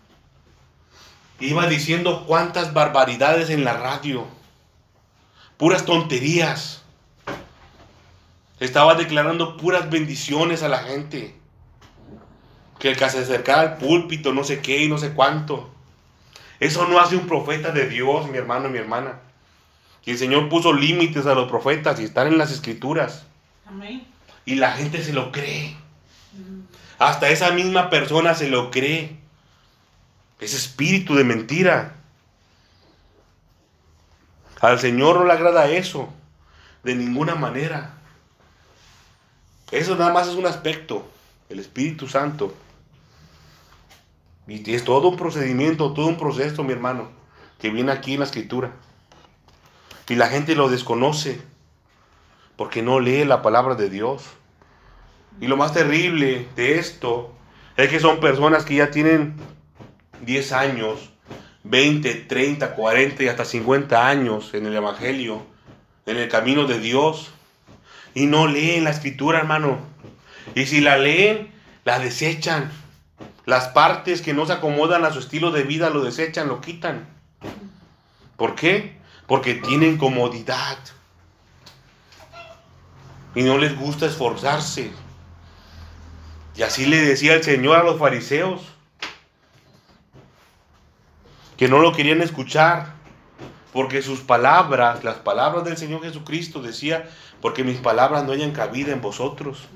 [1.40, 4.26] Iba diciendo cuántas barbaridades en la radio.
[5.56, 6.82] Puras tonterías.
[8.60, 11.36] Estaba declarando puras bendiciones a la gente.
[12.80, 15.70] Que el que se acercara al púlpito, no sé qué y no sé cuánto.
[16.60, 19.20] Eso no hace un profeta de Dios, mi hermano y mi hermana.
[20.04, 23.26] Y el Señor puso límites a los profetas y están en las escrituras.
[24.44, 25.76] Y la gente se lo cree.
[26.98, 29.18] Hasta esa misma persona se lo cree.
[30.40, 31.94] Ese espíritu de mentira.
[34.60, 36.12] Al Señor no le agrada eso.
[36.84, 37.94] De ninguna manera.
[39.70, 41.08] Eso nada más es un aspecto.
[41.48, 42.54] El Espíritu Santo.
[44.46, 47.10] Y es todo un procedimiento, todo un proceso, mi hermano,
[47.58, 48.72] que viene aquí en la escritura.
[50.08, 51.42] Y la gente lo desconoce
[52.56, 54.24] porque no lee la palabra de Dios.
[55.38, 57.34] Y lo más terrible de esto
[57.76, 59.36] es que son personas que ya tienen
[60.22, 61.10] 10 años,
[61.64, 65.42] 20, 30, 40 y hasta 50 años en el Evangelio,
[66.06, 67.32] en el camino de Dios,
[68.14, 69.78] y no leen la escritura, hermano.
[70.54, 71.52] Y si la leen,
[71.84, 72.70] la desechan.
[73.46, 77.08] Las partes que no se acomodan a su estilo de vida lo desechan, lo quitan.
[78.36, 78.98] ¿Por qué?
[79.26, 80.78] Porque tienen comodidad.
[83.34, 84.90] Y no les gusta esforzarse.
[86.56, 88.62] Y así le decía el Señor a los fariseos,
[91.58, 92.94] que no lo querían escuchar,
[93.72, 97.10] porque sus palabras, las palabras del Señor Jesucristo, decía,
[97.42, 99.66] porque mis palabras no hayan cabida en vosotros.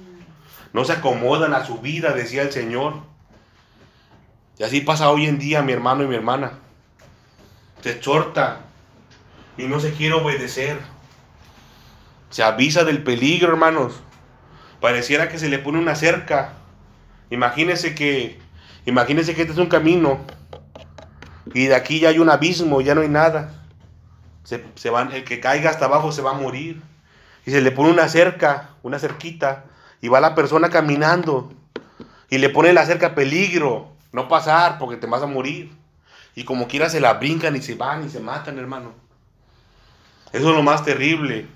[0.73, 2.95] No se acomodan a su vida, decía el Señor.
[4.59, 6.53] Y así pasa hoy en día mi hermano y mi hermana.
[7.83, 8.61] Se exhorta
[9.59, 10.79] y no se quiere obedecer.
[12.31, 13.95] Se avisa del peligro, hermanos.
[14.81, 16.53] Pareciera que se le pone una cerca.
[17.31, 18.39] Imagínense que,
[18.87, 20.21] imagínense que este es un camino
[21.47, 23.55] y de aquí ya hay un abismo, ya no hay nada.
[24.45, 26.83] Se, se van, el que caiga hasta abajo se va a morir.
[27.45, 29.65] Y se le pone una cerca, una cerquita,
[30.01, 31.53] y va la persona caminando
[32.33, 35.71] y le pone la cerca peligro, no pasar porque te vas a morir.
[36.35, 38.95] Y como quiera se la brincan y se van y se matan, hermano.
[40.33, 41.47] Eso es lo más terrible.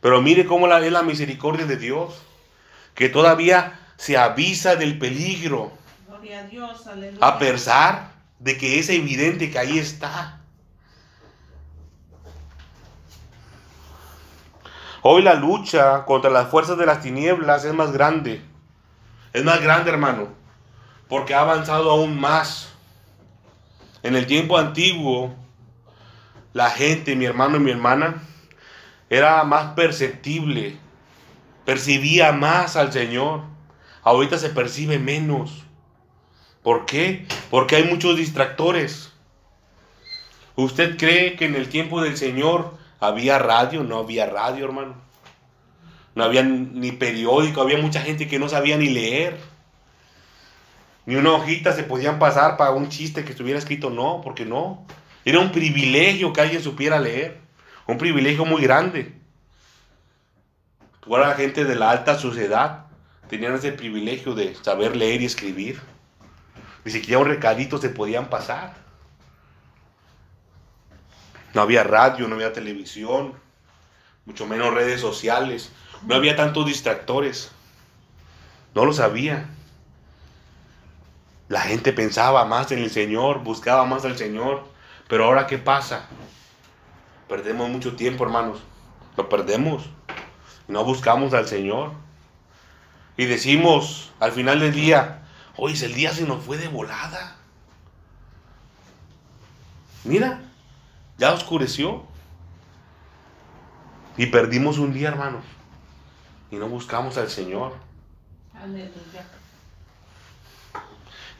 [0.00, 2.22] Pero mire cómo la, es la misericordia de Dios,
[2.94, 5.72] que todavía se avisa del peligro.
[6.06, 7.26] Gloria a Dios, aleluya.
[7.26, 8.12] A pesar
[8.44, 10.42] de que es evidente que ahí está.
[15.00, 18.42] Hoy la lucha contra las fuerzas de las tinieblas es más grande.
[19.32, 20.28] Es más grande, hermano,
[21.08, 22.68] porque ha avanzado aún más.
[24.02, 25.34] En el tiempo antiguo,
[26.52, 28.22] la gente, mi hermano y mi hermana,
[29.08, 30.78] era más perceptible,
[31.64, 33.40] percibía más al Señor.
[34.02, 35.64] Ahorita se percibe menos.
[36.64, 37.26] ¿Por qué?
[37.50, 39.12] Porque hay muchos distractores.
[40.56, 43.84] ¿Usted cree que en el tiempo del Señor había radio?
[43.84, 44.94] No había radio, hermano.
[46.14, 49.36] No había ni periódico, había mucha gente que no sabía ni leer.
[51.04, 54.86] Ni una hojita se podían pasar para un chiste que estuviera escrito, no, porque no.
[55.26, 57.40] Era un privilegio que alguien supiera leer.
[57.86, 59.12] Un privilegio muy grande.
[61.00, 62.86] Toda la gente de la alta sociedad
[63.28, 65.93] tenían ese privilegio de saber leer y escribir.
[66.84, 68.74] Ni siquiera un recadito se podían pasar.
[71.54, 73.34] No había radio, no había televisión,
[74.24, 75.70] mucho menos redes sociales.
[76.06, 77.50] No había tantos distractores.
[78.74, 79.48] No lo sabía.
[81.48, 84.64] La gente pensaba más en el Señor, buscaba más al Señor.
[85.08, 86.06] Pero ahora, ¿qué pasa?
[87.28, 88.60] Perdemos mucho tiempo, hermanos.
[89.16, 89.88] Lo perdemos.
[90.66, 91.92] No buscamos al Señor.
[93.16, 95.23] Y decimos al final del día,
[95.56, 97.36] hoy el día se nos fue de volada.
[100.04, 100.40] Mira,
[101.18, 102.04] ya oscureció.
[104.16, 105.44] Y perdimos un día, hermanos.
[106.50, 107.74] Y no buscamos al Señor.
[108.54, 109.26] Aleluya.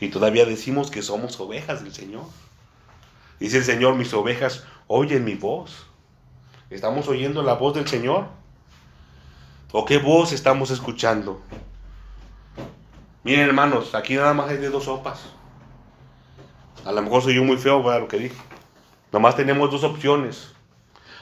[0.00, 2.24] Y todavía decimos que somos ovejas del Señor.
[3.38, 5.86] Dice el Señor, mis ovejas oyen mi voz.
[6.70, 8.26] ¿Estamos oyendo la voz del Señor?
[9.70, 11.40] ¿O qué voz estamos escuchando?
[13.24, 15.20] Miren hermanos, aquí nada más hay de dos sopas.
[16.84, 18.00] A lo mejor soy yo muy feo, ¿verdad?
[18.00, 18.36] Lo que dije.
[19.12, 20.52] Nomás tenemos dos opciones.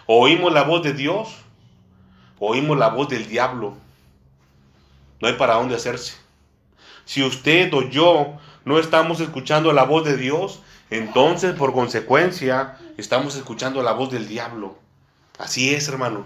[0.06, 1.36] Oímos la voz de Dios,
[2.40, 3.74] oímos la voz del diablo.
[5.20, 6.14] No hay para dónde hacerse.
[7.04, 10.60] Si usted o yo no estamos escuchando la voz de Dios,
[10.90, 14.76] entonces por consecuencia estamos escuchando la voz del diablo.
[15.38, 16.24] Así es, hermano.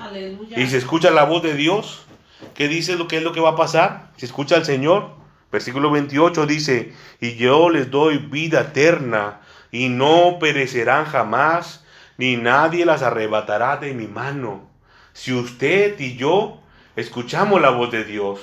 [0.00, 0.60] Aleluya.
[0.60, 2.06] Y si escucha la voz de Dios,
[2.54, 4.10] ¿qué dice lo que es lo que va a pasar?
[4.16, 5.10] Si escucha al Señor,
[5.50, 11.84] versículo 28 dice, y yo les doy vida eterna, y no perecerán jamás,
[12.16, 14.68] ni nadie las arrebatará de mi mano.
[15.12, 16.60] Si usted y yo
[16.96, 18.40] escuchamos la voz de Dios,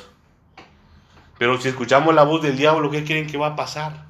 [1.37, 4.05] pero si escuchamos la voz del diablo, ¿qué creen que va a pasar?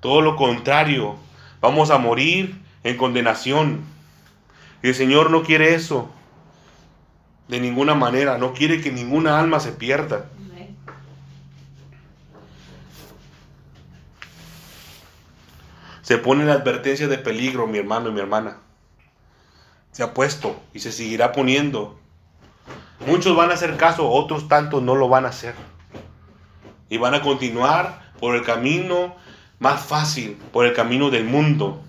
[0.00, 1.16] Todo lo contrario,
[1.60, 3.82] vamos a morir en condenación.
[4.82, 6.10] Y el Señor no quiere eso.
[7.48, 8.38] De ninguna manera.
[8.38, 10.26] No quiere que ninguna alma se pierda.
[16.04, 18.58] Se pone la advertencia de peligro, mi hermano y mi hermana.
[19.90, 21.98] Se ha puesto y se seguirá poniendo.
[23.06, 25.54] Muchos van a hacer caso, otros tantos no lo van a hacer.
[26.90, 29.16] Y van a continuar por el camino
[29.58, 31.82] más fácil, por el camino del mundo,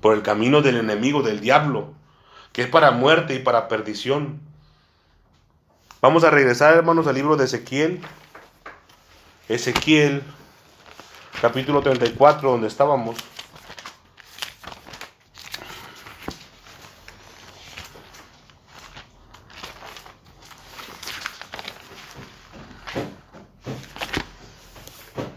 [0.00, 1.94] por el camino del enemigo, del diablo,
[2.52, 4.40] que es para muerte y para perdición.
[6.00, 8.00] Vamos a regresar, hermanos, al libro de Ezequiel.
[9.48, 10.22] Ezequiel,
[11.40, 13.16] capítulo 34, donde estábamos.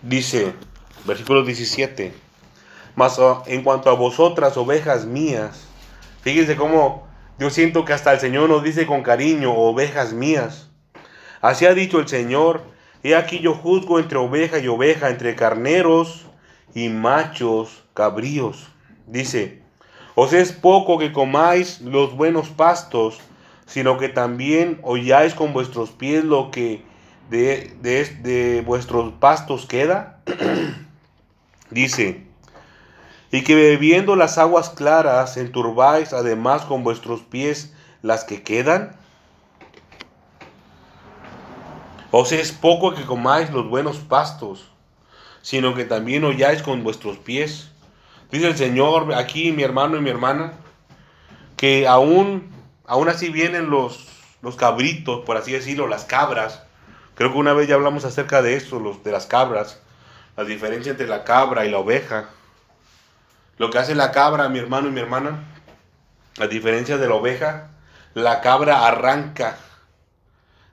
[0.02, 0.54] Dice,
[1.06, 2.14] versículo 17,
[2.96, 5.73] mas ah, en cuanto a vosotras, ovejas mías,
[6.24, 7.08] fíjense cómo
[7.38, 10.70] yo siento que hasta el Señor nos dice con cariño, ovejas mías.
[11.42, 12.62] Así ha dicho el Señor,
[13.04, 16.26] he aquí yo juzgo entre oveja y oveja, entre carneros
[16.74, 18.70] y machos cabríos.
[19.08, 19.62] Dice,
[20.16, 23.20] os es poco que comáis los buenos pastos,
[23.66, 26.84] sino que también oyáis con vuestros pies lo que
[27.30, 30.22] de, de, vuestros pastos queda.
[31.72, 32.28] Dice,
[33.34, 38.96] y que bebiendo las aguas claras enturbáis además con vuestros pies las que quedan.
[42.12, 44.70] Os es poco que comáis los buenos pastos,
[45.42, 47.72] sino que también oyáis con vuestros pies.
[48.32, 50.54] Dice el Señor aquí, mi hermano y mi hermana,
[51.58, 52.52] que aún,
[52.86, 54.10] aún así vienen los,
[54.44, 56.62] los cabritos, por así decirlo, las cabras.
[57.16, 59.82] Creo que una vez ya hablamos acerca de eso, los, de las cabras,
[60.38, 62.30] la diferencia entre la cabra y la oveja.
[63.58, 65.44] Lo que hace la cabra, mi hermano y mi hermana,
[66.40, 67.70] a diferencia de la oveja,
[68.16, 69.58] la cabra arranca,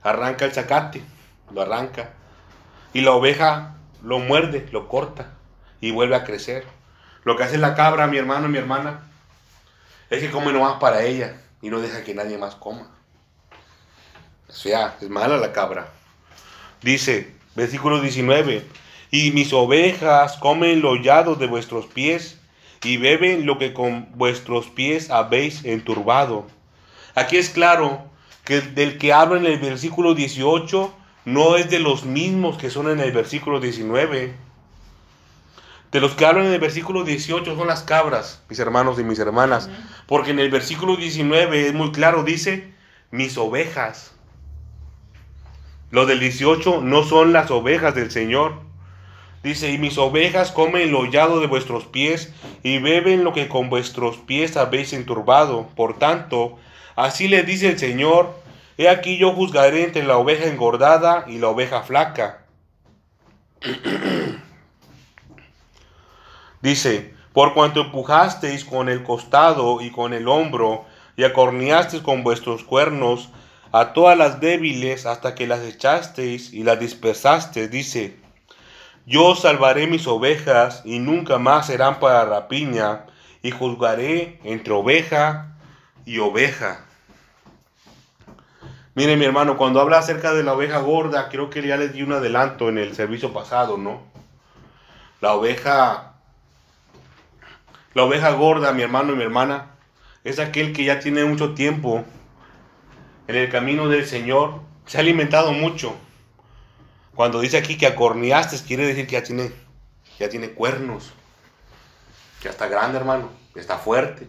[0.03, 1.03] arranca el zacate,
[1.53, 2.11] lo arranca.
[2.93, 5.33] Y la oveja lo muerde, lo corta
[5.81, 6.65] y vuelve a crecer.
[7.25, 9.01] Lo que hace la cabra, mi hermano y mi hermana,
[10.09, 12.89] es que come nomás para ella y no deja que nadie más coma.
[14.49, 15.89] O sea, es mala la cabra.
[16.83, 18.67] Dice, versículo 19,
[19.11, 22.40] y mis ovejas comen los llados de vuestros pies
[22.83, 26.47] y beben lo que con vuestros pies habéis enturbado.
[27.15, 28.03] Aquí es claro
[28.45, 30.95] que del que habla en el versículo 18
[31.27, 34.35] no es de los mismos que son en el versículo 19.
[35.93, 39.19] De los que hablan en el versículo 18 son las cabras, mis hermanos y mis
[39.19, 39.69] hermanas.
[40.07, 42.73] Porque en el versículo 19 es muy claro, dice,
[43.11, 44.13] mis ovejas.
[45.91, 48.70] Los del 18 no son las ovejas del Señor.
[49.43, 52.31] Dice, y mis ovejas comen el hollado de vuestros pies
[52.63, 55.69] y beben lo que con vuestros pies habéis enturbado.
[55.77, 56.59] Por tanto,
[56.95, 58.35] así le dice el Señor,
[58.77, 62.45] he aquí yo juzgaré entre la oveja engordada y la oveja flaca.
[66.61, 70.85] dice, por cuanto empujasteis con el costado y con el hombro
[71.17, 73.31] y acorneasteis con vuestros cuernos
[73.73, 78.20] a todas las débiles hasta que las echasteis y las dispersasteis, dice,
[79.07, 83.07] yo salvaré mis ovejas y nunca más serán para rapiña,
[83.43, 85.57] y juzgaré entre oveja
[86.05, 86.85] y oveja.
[88.95, 92.03] Mire mi hermano, cuando habla acerca de la oveja gorda, creo que ya les di
[92.03, 94.03] un adelanto en el servicio pasado, ¿no?
[95.21, 96.15] La oveja,
[97.95, 99.71] la oveja gorda, mi hermano y mi hermana,
[100.25, 102.05] es aquel que ya tiene mucho tiempo
[103.27, 105.95] en el camino del Señor, se ha alimentado mucho,
[107.15, 109.53] cuando dice aquí que acorneaste, quiere decir que ya tiene,
[110.19, 111.13] ya tiene cuernos.
[112.43, 113.31] Ya está grande, hermano.
[113.55, 114.27] está fuerte.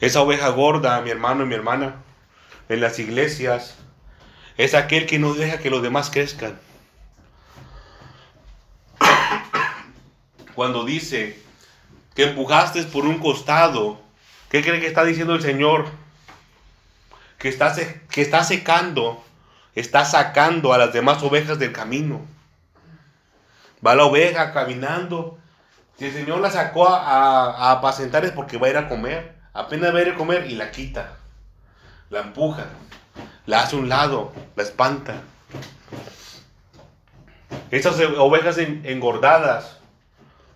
[0.00, 1.96] Esa oveja gorda, mi hermano y mi hermana,
[2.68, 3.76] en las iglesias,
[4.56, 6.58] es aquel que no deja que los demás crezcan.
[10.54, 11.40] Cuando dice
[12.14, 14.00] que empujaste por un costado,
[14.50, 15.86] ¿qué cree que está diciendo el Señor?
[17.38, 17.74] Que está,
[18.10, 19.22] que está secando,
[19.74, 22.20] está sacando a las demás ovejas del camino.
[23.84, 25.38] Va la oveja caminando.
[25.96, 29.36] Si el Señor la sacó a, apacentar es porque va a ir a comer.
[29.52, 31.16] Apenas va a ir a comer y la quita.
[32.10, 32.66] La empuja.
[33.46, 34.32] La hace a un lado.
[34.56, 35.14] La espanta.
[37.70, 39.78] Estas ovejas engordadas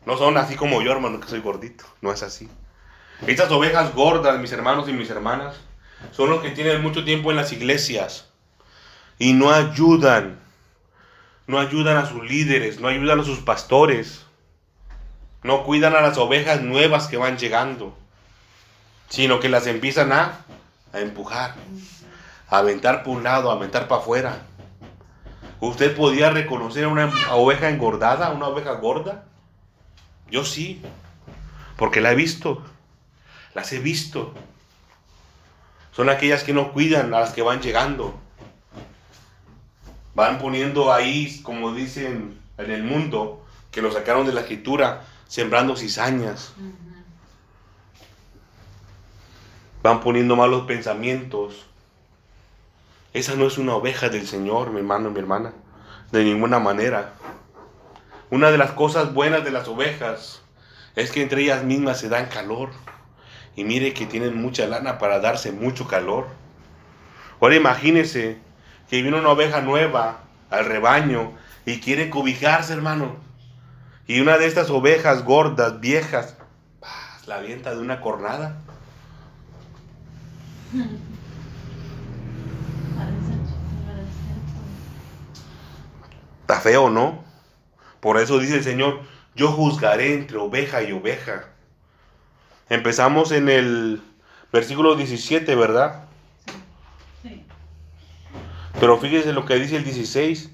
[0.04, 1.84] no son así como yo, hermano, que soy gordito.
[2.00, 2.48] No es así.
[3.26, 5.54] Estas ovejas gordas, mis hermanos y mis hermanas,
[6.10, 8.28] son los que tienen mucho tiempo en las iglesias
[9.18, 10.40] y no ayudan,
[11.46, 14.26] no ayudan a sus líderes, no ayudan a sus pastores,
[15.42, 17.96] no cuidan a las ovejas nuevas que van llegando,
[19.08, 20.44] sino que las empiezan a,
[20.92, 21.54] a empujar,
[22.48, 24.42] a aventar por un lado, a aventar para afuera.
[25.60, 29.24] ¿Usted podía reconocer a una oveja engordada, una oveja gorda?
[30.30, 30.82] Yo sí,
[31.76, 32.62] porque la he visto,
[33.54, 34.34] las he visto.
[35.92, 38.14] Son aquellas que no cuidan a las que van llegando.
[40.14, 45.76] Van poniendo ahí, como dicen en el mundo, que lo sacaron de la escritura, sembrando
[45.76, 46.52] cizañas.
[49.82, 51.66] Van poniendo malos pensamientos.
[53.12, 55.52] Esa no es una oveja del Señor, mi hermano y mi hermana.
[56.10, 57.14] De ninguna manera.
[58.30, 60.40] Una de las cosas buenas de las ovejas
[60.96, 62.70] es que entre ellas mismas se dan calor.
[63.54, 66.26] Y mire que tienen mucha lana para darse mucho calor.
[67.40, 68.38] Ahora imagínese
[68.88, 71.32] que viene una oveja nueva al rebaño
[71.66, 73.16] y quiere cobijarse, hermano.
[74.06, 76.36] Y una de estas ovejas gordas, viejas,
[77.26, 78.58] la avienta de una cornada.
[86.40, 87.22] Está feo, ¿no?
[88.00, 89.00] Por eso dice el Señor,
[89.34, 91.51] yo juzgaré entre oveja y oveja.
[92.68, 94.02] Empezamos en el
[94.52, 96.04] versículo 17, ¿verdad?
[97.22, 97.44] Sí.
[98.80, 100.50] Pero fíjese lo que dice el 16.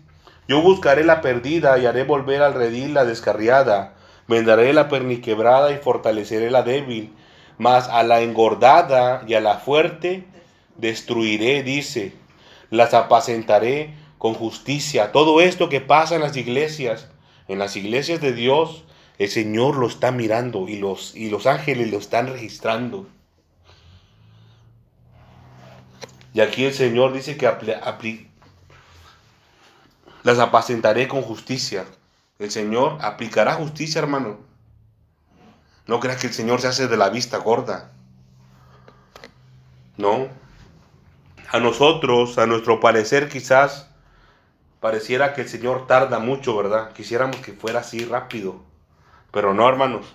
[0.49, 3.95] Yo buscaré la perdida y haré volver al redil la descarriada.
[4.27, 7.13] Vendaré la perniquebrada y fortaleceré la débil.
[7.59, 10.25] Mas a la engordada y a la fuerte
[10.77, 12.15] destruiré, dice.
[12.71, 15.13] Las apacentaré con justicia.
[15.13, 17.09] Todo esto que pasa en las iglesias,
[17.47, 18.85] en las iglesias de Dios,
[19.19, 23.09] el Señor lo está mirando y los, y los ángeles lo están registrando.
[26.33, 27.53] Y aquí el Señor dice que
[30.23, 31.85] las apacentaré con justicia.
[32.39, 34.39] El Señor aplicará justicia, hermano.
[35.89, 37.91] No creas que el Señor se hace de la vista gorda.
[39.97, 40.29] No.
[41.51, 43.89] A nosotros, a nuestro parecer quizás,
[44.79, 46.93] pareciera que el Señor tarda mucho, ¿verdad?
[46.93, 48.68] Quisiéramos que fuera así rápido.
[49.31, 50.07] Pero no, hermanos.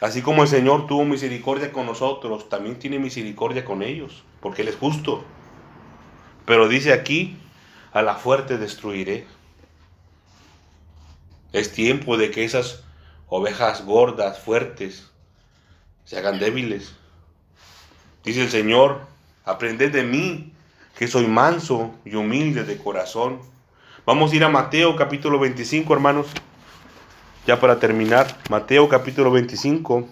[0.00, 4.68] Así como el Señor tuvo misericordia con nosotros, también tiene misericordia con ellos, porque Él
[4.68, 5.24] es justo.
[6.46, 7.36] Pero dice aquí,
[7.92, 9.26] a la fuerte destruiré.
[11.52, 12.84] Es tiempo de que esas
[13.26, 15.10] ovejas gordas, fuertes,
[16.04, 16.94] se hagan débiles.
[18.24, 19.00] Dice el Señor,
[19.44, 20.52] aprended de mí,
[20.96, 23.40] que soy manso y humilde de corazón.
[24.06, 26.28] Vamos a ir a Mateo capítulo 25, hermanos.
[27.48, 30.06] Ya para terminar, Mateo capítulo 25,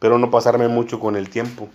[0.00, 1.68] pero no pasarme mucho con el tiempo.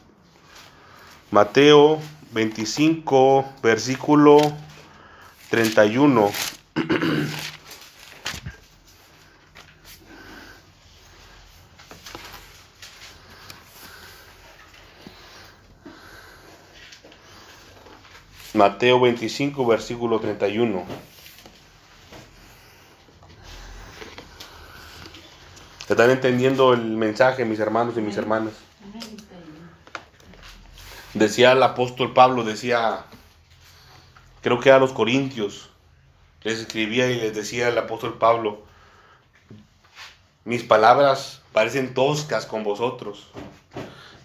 [1.31, 1.99] Mateo
[2.33, 4.39] 25, versículo
[5.49, 6.29] 31.
[18.53, 20.83] Mateo 25, versículo 31.
[25.89, 28.53] ¿Están entendiendo el mensaje, mis hermanos y mis hermanas?
[31.15, 33.05] Decía el apóstol Pablo, decía,
[34.41, 35.71] creo que a los corintios,
[36.43, 38.61] les escribía y les decía el apóstol Pablo,
[40.45, 43.27] mis palabras parecen toscas con vosotros.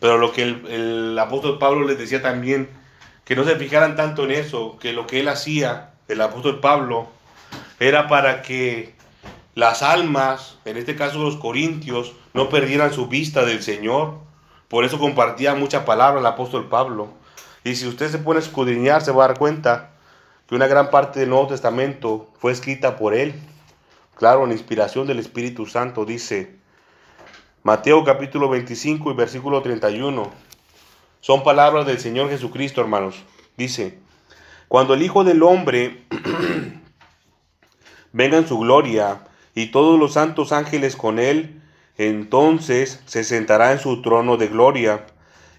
[0.00, 2.68] Pero lo que el, el, apóstol Pablo les decía también,
[3.24, 7.08] que no se fijaran tanto en eso, que lo que él hacía, el apóstol Pablo,
[7.80, 8.94] era para que
[9.55, 14.18] las almas, en este caso los corintios, no perdieran su vista del Señor.
[14.68, 17.09] Por eso compartía mucha palabra el apóstol Pablo.
[17.62, 19.92] Y si usted se pone a escudriñar, se va a dar cuenta
[20.48, 23.34] que una gran parte del Nuevo Testamento fue escrita por él.
[24.16, 26.57] Claro, en inspiración del Espíritu Santo, dice
[27.62, 30.30] Mateo capítulo 25 y versículo 31.
[31.20, 33.22] Son palabras del Señor Jesucristo, hermanos.
[33.57, 33.98] Dice,
[34.68, 36.05] cuando el Hijo del Hombre
[38.12, 39.22] venga en su gloria
[39.55, 41.61] y todos los santos ángeles con él,
[41.96, 45.07] entonces se sentará en su trono de gloria,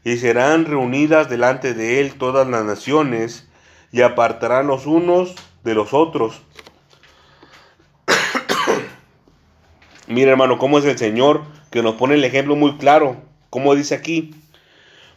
[0.03, 3.47] y serán reunidas delante de él todas las naciones,
[3.91, 5.33] y apartarán los unos
[5.63, 6.41] de los otros.
[10.07, 13.17] Mira hermano, cómo es el Señor que nos pone el ejemplo muy claro,
[13.49, 14.35] como dice aquí,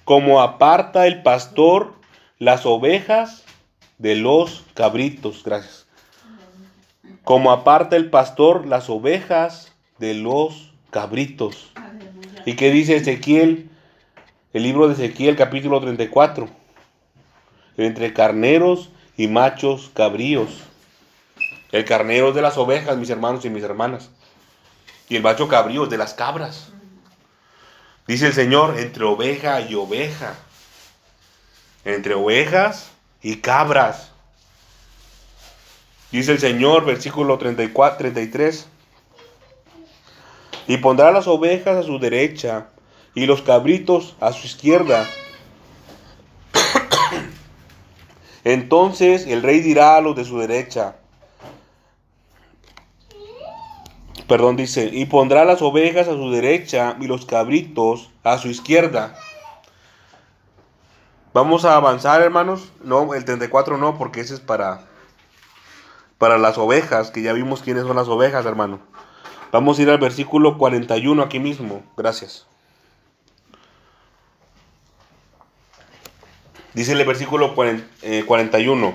[0.05, 1.95] como aparta el pastor
[2.39, 3.45] las ovejas
[3.99, 5.43] de los cabritos.
[5.45, 5.88] Gracias
[7.29, 11.71] como aparta el pastor las ovejas de los cabritos.
[12.47, 13.69] ¿Y qué dice Ezequiel?
[14.55, 16.49] El libro de Ezequiel capítulo 34.
[17.77, 20.63] Entre carneros y machos cabríos.
[21.71, 24.09] El carnero es de las ovejas, mis hermanos y mis hermanas.
[25.11, 26.71] Y el macho cabrío es de las cabras.
[28.07, 30.35] Dice el Señor, entre oveja y oveja.
[31.85, 34.08] Entre ovejas y cabras.
[36.11, 38.67] Dice el Señor, versículo 34, 33.
[40.67, 42.69] Y pondrá las ovejas a su derecha
[43.15, 45.07] y los cabritos a su izquierda.
[48.45, 50.97] Entonces el rey dirá a los de su derecha,
[54.29, 59.19] perdón, dice, y pondrá las ovejas a su derecha y los cabritos a su izquierda.
[61.33, 62.73] Vamos a avanzar, hermanos.
[62.83, 64.88] No, el 34 no, porque ese es para,
[66.19, 68.81] para las ovejas, que ya vimos quiénes son las ovejas, hermano.
[69.53, 71.83] Vamos a ir al versículo 41 aquí mismo.
[71.97, 72.47] Gracias.
[76.75, 78.87] Dice el versículo 41.
[78.87, 78.95] Eh,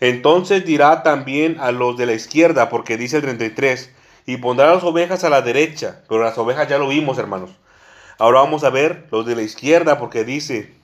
[0.00, 3.92] Entonces dirá también a los de la izquierda, porque dice el 33,
[4.26, 7.50] y pondrá las ovejas a la derecha, pero las ovejas ya lo vimos, hermanos.
[8.18, 10.74] Ahora vamos a ver los de la izquierda, porque dice,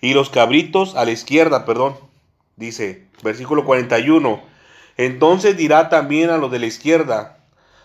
[0.00, 1.96] y los cabritos a la izquierda, perdón.
[2.56, 4.55] Dice, versículo 41.
[4.96, 7.38] Entonces dirá también a los de la izquierda,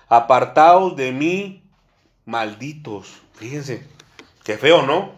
[0.07, 1.63] apartaos de mí,
[2.25, 3.21] malditos.
[3.35, 3.85] Fíjense,
[4.43, 5.13] qué feo, ¿no?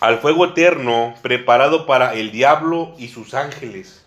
[0.00, 4.04] Al fuego eterno preparado para el diablo y sus ángeles.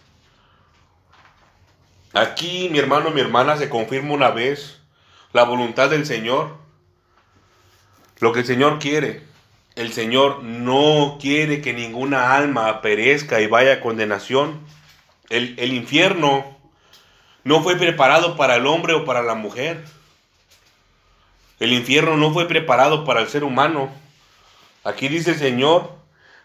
[2.14, 4.80] Aquí, mi hermano, mi hermana, se confirma una vez
[5.34, 6.58] la voluntad del Señor.
[8.20, 9.24] Lo que el Señor quiere.
[9.76, 14.60] El Señor no quiere que ninguna alma perezca y vaya a condenación.
[15.34, 16.46] El, infierno
[17.44, 19.84] no fue preparado para el hombre o para la mujer.
[21.60, 23.90] El infierno no fue preparado para el ser humano.
[24.84, 25.92] Aquí dice el Señor,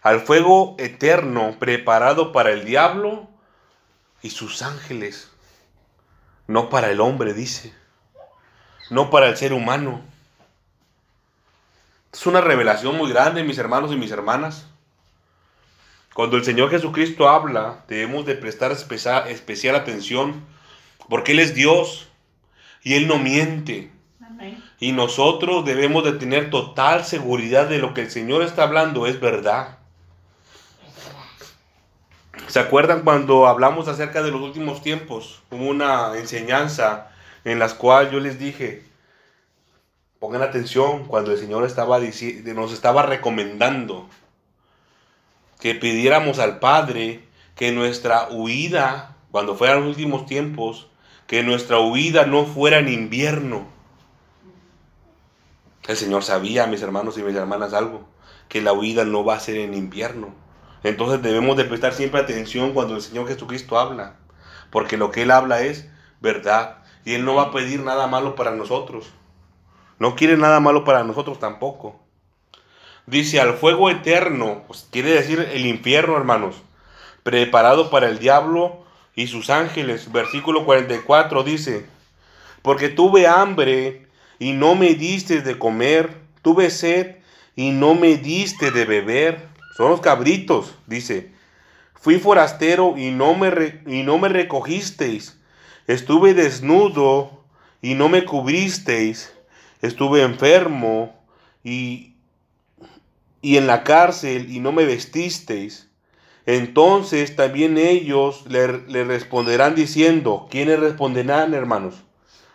[0.01, 3.29] al fuego eterno preparado para el diablo
[4.23, 5.29] y sus ángeles.
[6.47, 7.71] No para el hombre, dice.
[8.89, 10.01] No para el ser humano.
[12.11, 14.65] Es una revelación muy grande, mis hermanos y mis hermanas.
[16.19, 20.43] Cuando el Señor Jesucristo habla, debemos de prestar especial, atención,
[21.07, 22.09] porque Él es Dios
[22.83, 23.89] y Él no miente.
[24.81, 29.21] Y nosotros debemos de tener total seguridad de lo que el Señor está hablando es
[29.21, 29.77] verdad.
[32.47, 35.41] ¿Se acuerdan cuando hablamos acerca de los últimos tiempos?
[35.51, 37.11] Hubo una enseñanza
[37.45, 38.83] en la cual yo les dije,
[40.19, 44.09] Pongan atención cuando el Señor estaba nos estaba recomendando
[45.59, 50.87] que pidiéramos al Padre que nuestra huida, cuando fueran los últimos tiempos,
[51.27, 53.67] que nuestra huida no fuera en invierno.
[55.87, 58.07] El Señor sabía, mis hermanos y mis hermanas, algo,
[58.47, 60.29] que la huida no va a ser en invierno.
[60.83, 64.15] Entonces debemos de prestar siempre atención cuando el Señor Jesucristo habla,
[64.69, 65.89] porque lo que Él habla es
[66.21, 69.11] verdad y Él no va a pedir nada malo para nosotros.
[69.99, 71.99] No quiere nada malo para nosotros tampoco.
[73.09, 76.55] Dice al fuego eterno, pues quiere decir el infierno, hermanos,
[77.23, 78.83] preparado para el diablo
[79.15, 80.11] y sus ángeles.
[80.11, 81.85] Versículo 44 dice,
[82.61, 84.07] porque tuve hambre
[84.37, 87.15] y no me diste de comer, tuve sed
[87.55, 89.47] y no me diste de beber.
[89.75, 91.31] Son los cabritos, dice.
[91.95, 95.37] Fui forastero y no me, y no me recogisteis.
[95.87, 97.43] Estuve desnudo
[97.81, 99.33] y no me cubristeis
[99.81, 101.15] estuve enfermo
[101.63, 102.08] y,
[103.41, 105.87] y en la cárcel y no me vestisteis.
[106.45, 111.95] Entonces también ellos le, le responderán diciendo, ¿quiénes responderán, hermanos?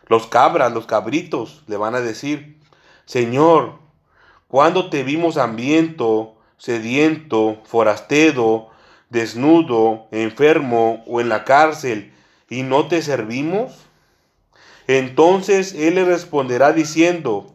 [0.09, 2.59] Los cabras, los cabritos, le van a decir,
[3.05, 3.79] Señor,
[4.49, 8.69] cuando te vimos hambriento, sediento, forastero,
[9.11, 12.13] desnudo, enfermo o en la cárcel,
[12.49, 13.73] y no te servimos?
[14.87, 17.55] Entonces él le responderá diciendo,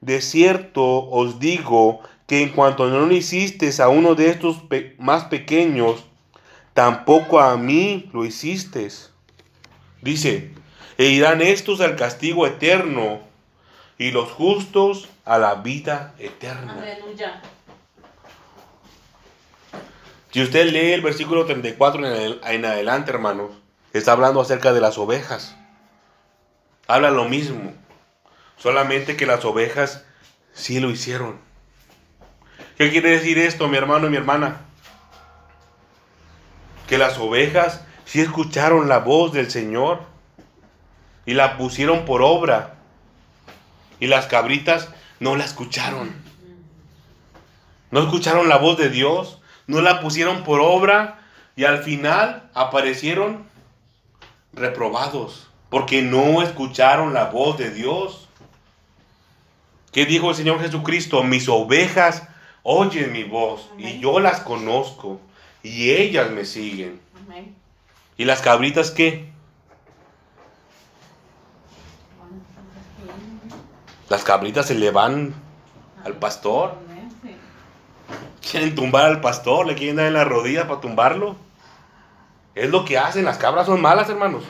[0.00, 4.58] de cierto os digo que en cuanto no lo hiciste a uno de estos
[4.98, 6.04] más pequeños,
[6.74, 8.88] tampoco a mí lo hiciste.
[10.00, 10.52] Dice,
[10.96, 13.22] e irán estos al castigo eterno
[13.98, 16.74] y los justos a la vida eterna.
[16.80, 17.42] Aleluya.
[20.30, 22.06] Si usted lee el versículo 34
[22.44, 23.50] en adelante, hermanos,
[23.92, 25.56] está hablando acerca de las ovejas
[26.88, 27.72] habla lo mismo.
[28.56, 30.04] Solamente que las ovejas
[30.52, 31.38] sí lo hicieron.
[32.78, 34.58] ¿Qué quiere decir esto, mi hermano y mi hermana?
[36.86, 40.02] Que las ovejas sí escucharon la voz del Señor
[41.26, 42.76] y la pusieron por obra.
[43.98, 46.14] Y las cabritas no la escucharon.
[47.90, 51.18] No escucharon la voz de Dios, no la pusieron por obra
[51.56, 53.44] y al final aparecieron
[54.52, 58.28] reprobados porque no escucharon la voz de Dios.
[59.90, 61.24] ¿Qué dijo el Señor Jesucristo?
[61.24, 62.22] Mis ovejas
[62.62, 65.20] oyen mi voz y yo las conozco
[65.62, 67.00] y ellas me siguen.
[68.16, 69.30] ¿Y las cabritas qué?
[74.08, 75.34] Las cabritas se le van
[76.04, 76.74] al pastor.
[78.40, 81.36] Quieren tumbar al pastor, le quieren dar en la rodilla para tumbarlo.
[82.54, 84.44] Es lo que hacen, las cabras son malas, hermanos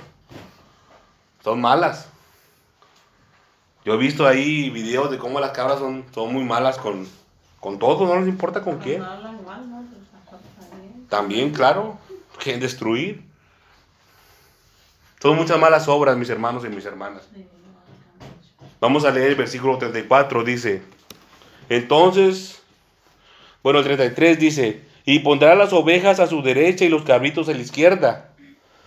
[1.48, 2.08] son malas.
[3.84, 7.08] Yo he visto ahí videos de cómo las cabras son, son muy malas con,
[7.60, 9.02] Con todo, no les importa con quién.
[11.08, 11.98] También, claro,
[12.42, 13.22] quieren destruir.
[15.20, 17.22] Son muchas malas obras, mis hermanos y mis hermanas.
[18.80, 20.82] Vamos a leer el versículo 34, dice,
[21.68, 22.62] entonces,
[23.62, 27.52] bueno, el 33 dice, y pondrá las ovejas a su derecha y los cabritos a
[27.52, 28.30] la izquierda.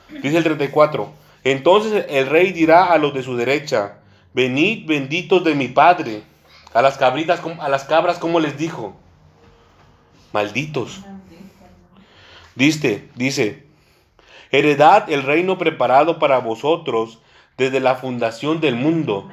[0.09, 1.11] Dice el 34,
[1.43, 3.97] entonces el rey dirá a los de su derecha,
[4.33, 6.23] venid benditos de mi padre.
[6.73, 8.95] A las cabritas, a las cabras, ¿cómo les dijo?
[10.31, 11.01] Malditos.
[12.55, 13.65] Dice, dice,
[14.51, 17.19] heredad el reino preparado para vosotros
[17.57, 19.29] desde la fundación del mundo.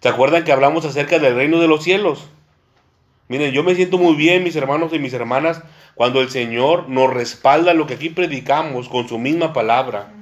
[0.00, 2.28] ¿Se acuerdan que hablamos acerca del reino de los cielos?
[3.28, 5.62] Miren, yo me siento muy bien, mis hermanos y mis hermanas,
[5.94, 10.12] cuando el Señor nos respalda lo que aquí predicamos con su misma palabra.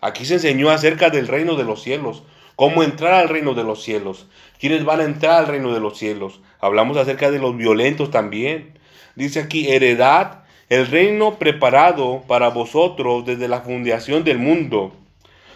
[0.00, 2.22] Aquí se enseñó acerca del reino de los cielos,
[2.56, 4.26] cómo entrar al reino de los cielos,
[4.60, 6.40] quiénes van a entrar al reino de los cielos.
[6.60, 8.78] Hablamos acerca de los violentos también.
[9.14, 14.92] Dice aquí, heredad el reino preparado para vosotros desde la fundación del mundo.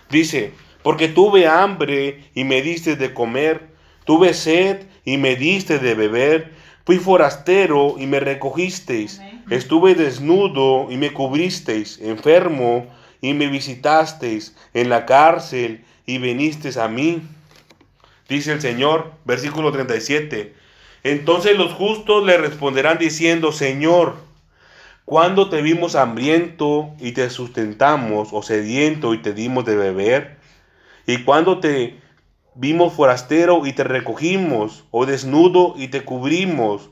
[0.08, 3.68] Dice, porque tuve hambre y me diste de comer,
[4.04, 6.52] tuve sed y me diste de beber,
[6.84, 9.20] fui forastero y me recogisteis,
[9.50, 12.86] estuve desnudo y me cubristeis, enfermo
[13.20, 17.22] y me visitasteis, en la cárcel y vinisteis a mí.
[18.30, 20.54] Dice el Señor, versículo 37.
[21.02, 24.18] Entonces los justos le responderán diciendo, Señor,
[25.04, 30.38] cuando te vimos hambriento y te sustentamos, o sediento y te dimos de beber?
[31.08, 31.98] ¿Y cuando te
[32.54, 36.90] vimos forastero y te recogimos, o desnudo y te cubrimos?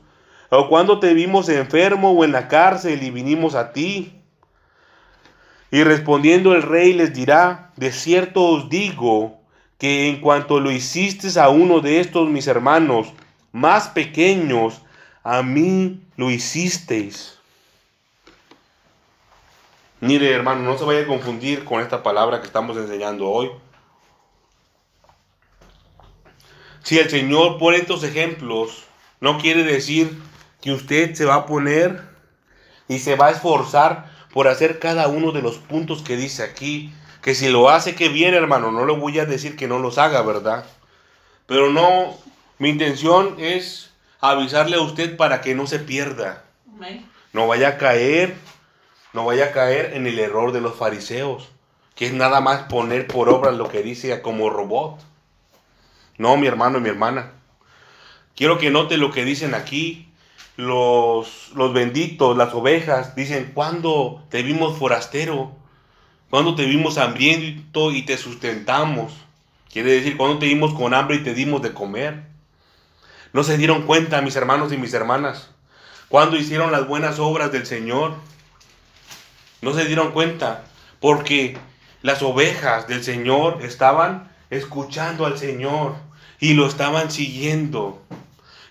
[0.49, 4.21] ¿O cuando te vimos enfermo o en la cárcel y vinimos a ti?
[5.71, 9.38] Y respondiendo el rey les dirá, de cierto os digo,
[9.79, 13.13] que en cuanto lo hiciste a uno de estos mis hermanos
[13.51, 14.81] más pequeños,
[15.23, 17.39] a mí lo hicisteis.
[20.01, 23.49] Mire, hermano, no se vaya a confundir con esta palabra que estamos enseñando hoy.
[26.83, 28.83] Si el Señor pone estos ejemplos,
[29.19, 30.21] no quiere decir
[30.61, 32.01] que usted se va a poner
[32.87, 36.93] y se va a esforzar por hacer cada uno de los puntos que dice aquí.
[37.29, 38.71] Que si lo hace, que bien, hermano.
[38.71, 40.65] No le voy a decir que no los haga, ¿verdad?
[41.45, 42.17] Pero no,
[42.57, 46.43] mi intención es avisarle a usted para que no se pierda.
[47.31, 48.35] No vaya a caer
[49.13, 51.49] no vaya a caer en el error de los fariseos,
[51.93, 54.99] que es nada más poner por obra lo que dice como robot.
[56.17, 57.33] No, mi hermano y mi hermana.
[58.35, 60.11] Quiero que note lo que dicen aquí.
[60.57, 65.58] Los, los benditos, las ovejas, dicen, ¿cuándo te vimos forastero?
[66.29, 69.13] ¿Cuándo te vimos hambriento y te sustentamos?
[69.71, 72.23] Quiere decir, ¿cuándo te vimos con hambre y te dimos de comer?
[73.33, 75.49] No se dieron cuenta, mis hermanos y mis hermanas,
[76.07, 78.15] cuando hicieron las buenas obras del Señor
[79.61, 80.65] no se dieron cuenta
[80.99, 81.57] porque
[82.01, 85.95] las ovejas del Señor estaban escuchando al Señor
[86.39, 88.01] y lo estaban siguiendo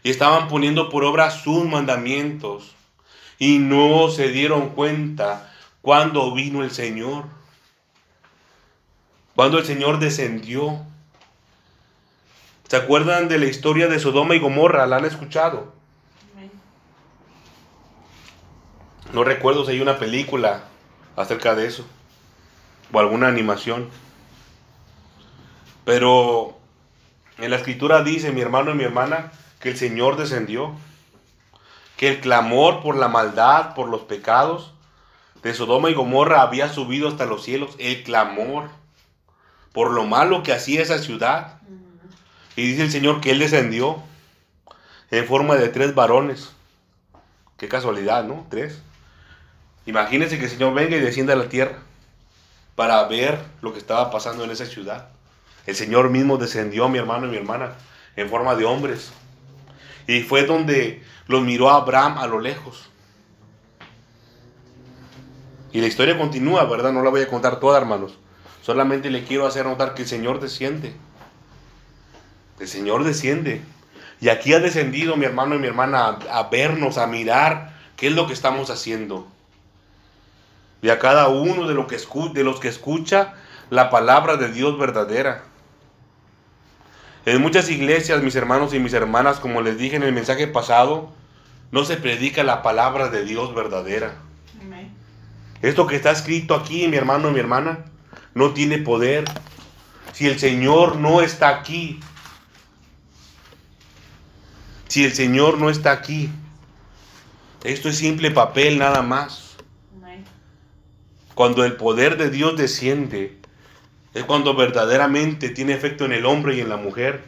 [0.02, 2.74] y estaban poniendo por obra sus mandamientos
[3.38, 5.52] y no se dieron cuenta
[5.82, 7.38] cuando vino el Señor,
[9.39, 10.80] cuando el Señor descendió.
[12.66, 14.84] ¿Se acuerdan de la historia de Sodoma y Gomorra?
[14.89, 15.72] ¿La han escuchado?
[19.12, 20.64] No recuerdo si hay una película
[21.14, 21.86] acerca de eso,
[22.93, 23.89] o alguna animación.
[25.84, 26.59] Pero
[27.39, 29.30] en la escritura dice, mi hermano y mi hermana,
[29.61, 30.72] que el Señor descendió,
[31.97, 34.72] que el clamor por la maldad, por los pecados
[35.45, 38.76] de Sodoma y Gomorra había subido hasta los cielos, el clamor
[39.73, 41.59] por lo malo que hacía esa ciudad.
[42.57, 44.03] Y dice el Señor que Él descendió
[45.11, 46.51] en forma de tres varones.
[47.57, 48.47] Qué casualidad, ¿no?
[48.51, 48.81] Tres.
[49.87, 51.79] Imagínense que el Señor venga y descienda a la tierra
[52.77, 55.09] para ver lo que estaba pasando en esa ciudad.
[55.66, 57.73] El Señor mismo descendió, mi hermano y mi hermana,
[58.16, 59.12] en forma de hombres.
[60.07, 62.89] Y fue donde los miró a Abraham a lo lejos.
[65.73, 66.93] Y la historia continúa, ¿verdad?
[66.93, 68.19] No la voy a contar toda, hermanos.
[68.62, 70.94] Solamente le quiero hacer notar que el Señor desciende.
[72.61, 73.62] El Señor desciende.
[74.20, 78.09] Y aquí ha descendido mi hermano y mi hermana a, a vernos, a mirar qué
[78.09, 79.28] es lo que estamos haciendo
[80.82, 83.34] y a cada uno de, lo que de los que escucha
[83.70, 85.42] la palabra de Dios verdadera.
[87.26, 91.11] En muchas iglesias, mis hermanos y mis hermanas, como les dije en el mensaje pasado,
[91.72, 94.14] no se predica la palabra de Dios verdadera.
[95.61, 97.84] Esto que está escrito aquí, mi hermano y mi hermana,
[98.35, 99.24] no tiene poder.
[100.12, 102.01] Si el Señor no está aquí,
[104.89, 106.31] si el Señor no está aquí?
[107.62, 109.57] Esto es simple papel nada más.
[111.35, 113.39] Cuando el poder de Dios desciende,
[114.14, 117.24] es cuando verdaderamente tiene efecto en el hombre y en la mujer.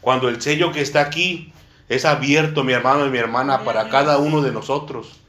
[0.00, 1.52] Cuando el sello que está aquí
[1.88, 5.20] es abierto, mi hermano y mi hermana, para cada uno de nosotros.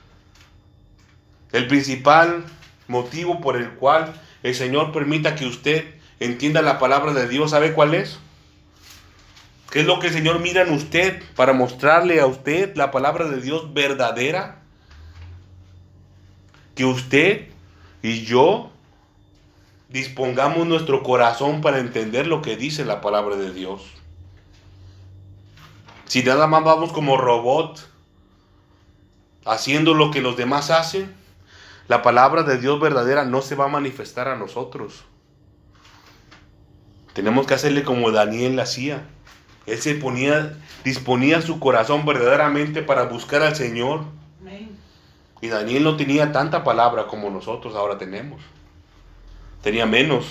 [1.52, 2.44] El principal
[2.88, 4.14] motivo por el cual
[4.48, 8.18] el Señor permita que usted entienda la palabra de Dios, ¿sabe cuál es?
[9.70, 13.28] ¿Qué es lo que el Señor mira en usted para mostrarle a usted la palabra
[13.28, 14.62] de Dios verdadera?
[16.76, 17.50] Que usted
[18.02, 18.72] y yo
[19.90, 23.82] dispongamos nuestro corazón para entender lo que dice la palabra de Dios.
[26.06, 27.86] Si nada más vamos como robot
[29.44, 31.14] haciendo lo que los demás hacen,
[31.88, 35.06] la palabra de Dios verdadera no se va a manifestar a nosotros.
[37.14, 39.08] Tenemos que hacerle como Daniel hacía.
[39.66, 44.02] Él se ponía, disponía su corazón verdaderamente para buscar al Señor.
[45.40, 48.42] Y Daniel no tenía tanta palabra como nosotros ahora tenemos.
[49.62, 50.26] Tenía menos.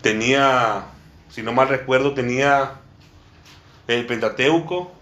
[0.00, 0.86] Tenía,
[1.28, 2.80] si no mal recuerdo, tenía
[3.86, 4.92] el Pentateuco,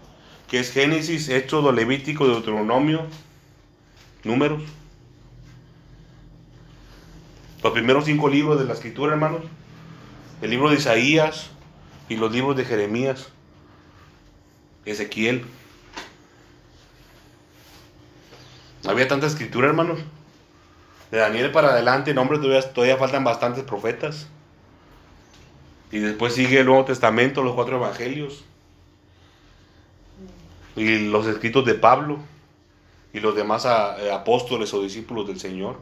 [0.49, 3.05] que es Génesis, Éxodo, Levítico, Deuteronomio,
[4.23, 4.61] Números.
[7.63, 9.43] Los primeros cinco libros de la escritura, hermanos
[10.41, 11.49] el libro de Isaías
[12.07, 13.29] y los libros de Jeremías,
[14.85, 15.45] Ezequiel.
[18.87, 19.99] Había tanta escritura, hermanos.
[21.11, 24.27] De Daniel para adelante, en hombre, todavía, todavía faltan bastantes profetas.
[25.91, 28.45] Y después sigue el Nuevo Testamento, los cuatro evangelios.
[30.75, 32.19] Y los escritos de Pablo.
[33.13, 35.81] Y los demás eh, apóstoles o discípulos del Señor.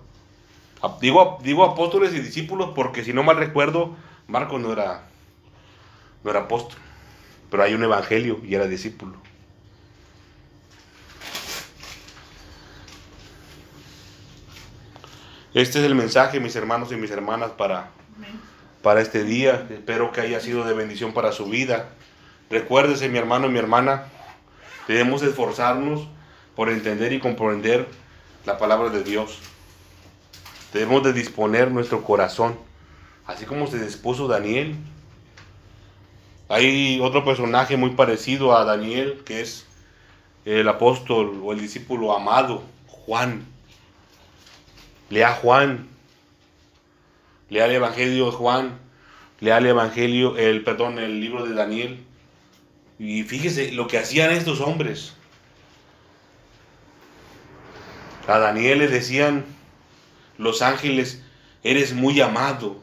[1.01, 3.95] Digo, digo apóstoles y discípulos porque si no mal recuerdo,
[4.27, 5.07] Marcos no era,
[6.23, 6.77] no era apóstol,
[7.49, 9.17] pero hay un evangelio y era discípulo.
[15.53, 17.89] Este es el mensaje, mis hermanos y mis hermanas, para,
[18.83, 19.65] para este día.
[19.71, 21.89] Espero que haya sido de bendición para su vida.
[22.51, 24.03] Recuérdese, mi hermano y mi hermana,
[24.87, 26.07] debemos esforzarnos
[26.57, 27.87] por entender y comprender
[28.45, 29.39] la palabra de Dios.
[30.73, 32.67] Debemos de disponer nuestro corazón
[33.27, 34.75] así como se dispuso Daniel.
[36.49, 39.67] Hay otro personaje muy parecido a Daniel, que es
[40.45, 43.45] el apóstol o el discípulo amado, Juan.
[45.09, 45.87] Lea Juan.
[47.49, 48.79] Lea el Evangelio de Juan.
[49.41, 52.03] Lea el Evangelio, el perdón, el libro de Daniel.
[52.97, 55.16] Y fíjese lo que hacían estos hombres.
[58.27, 59.45] A Daniel le decían
[60.37, 61.21] los ángeles,
[61.63, 62.81] eres muy amado.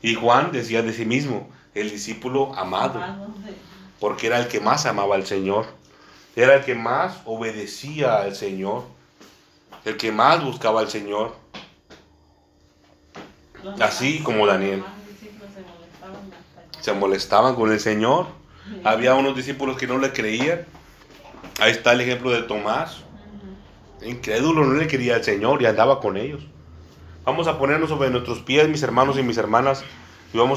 [0.00, 3.00] Y Juan decía de sí mismo, el discípulo amado,
[4.00, 5.66] porque era el que más amaba al Señor,
[6.36, 8.84] era el que más obedecía al Señor,
[9.84, 11.34] el que más buscaba al Señor,
[13.80, 14.82] así como Daniel.
[16.80, 18.26] Se molestaban con el Señor.
[18.82, 20.66] Había unos discípulos que no le creían.
[21.60, 23.02] Ahí está el ejemplo de Tomás.
[24.04, 26.42] Incrédulo no le quería al Señor y andaba con ellos.
[27.24, 29.82] Vamos a ponernos sobre nuestros pies, mis hermanos y mis hermanas,
[30.32, 30.52] y vamos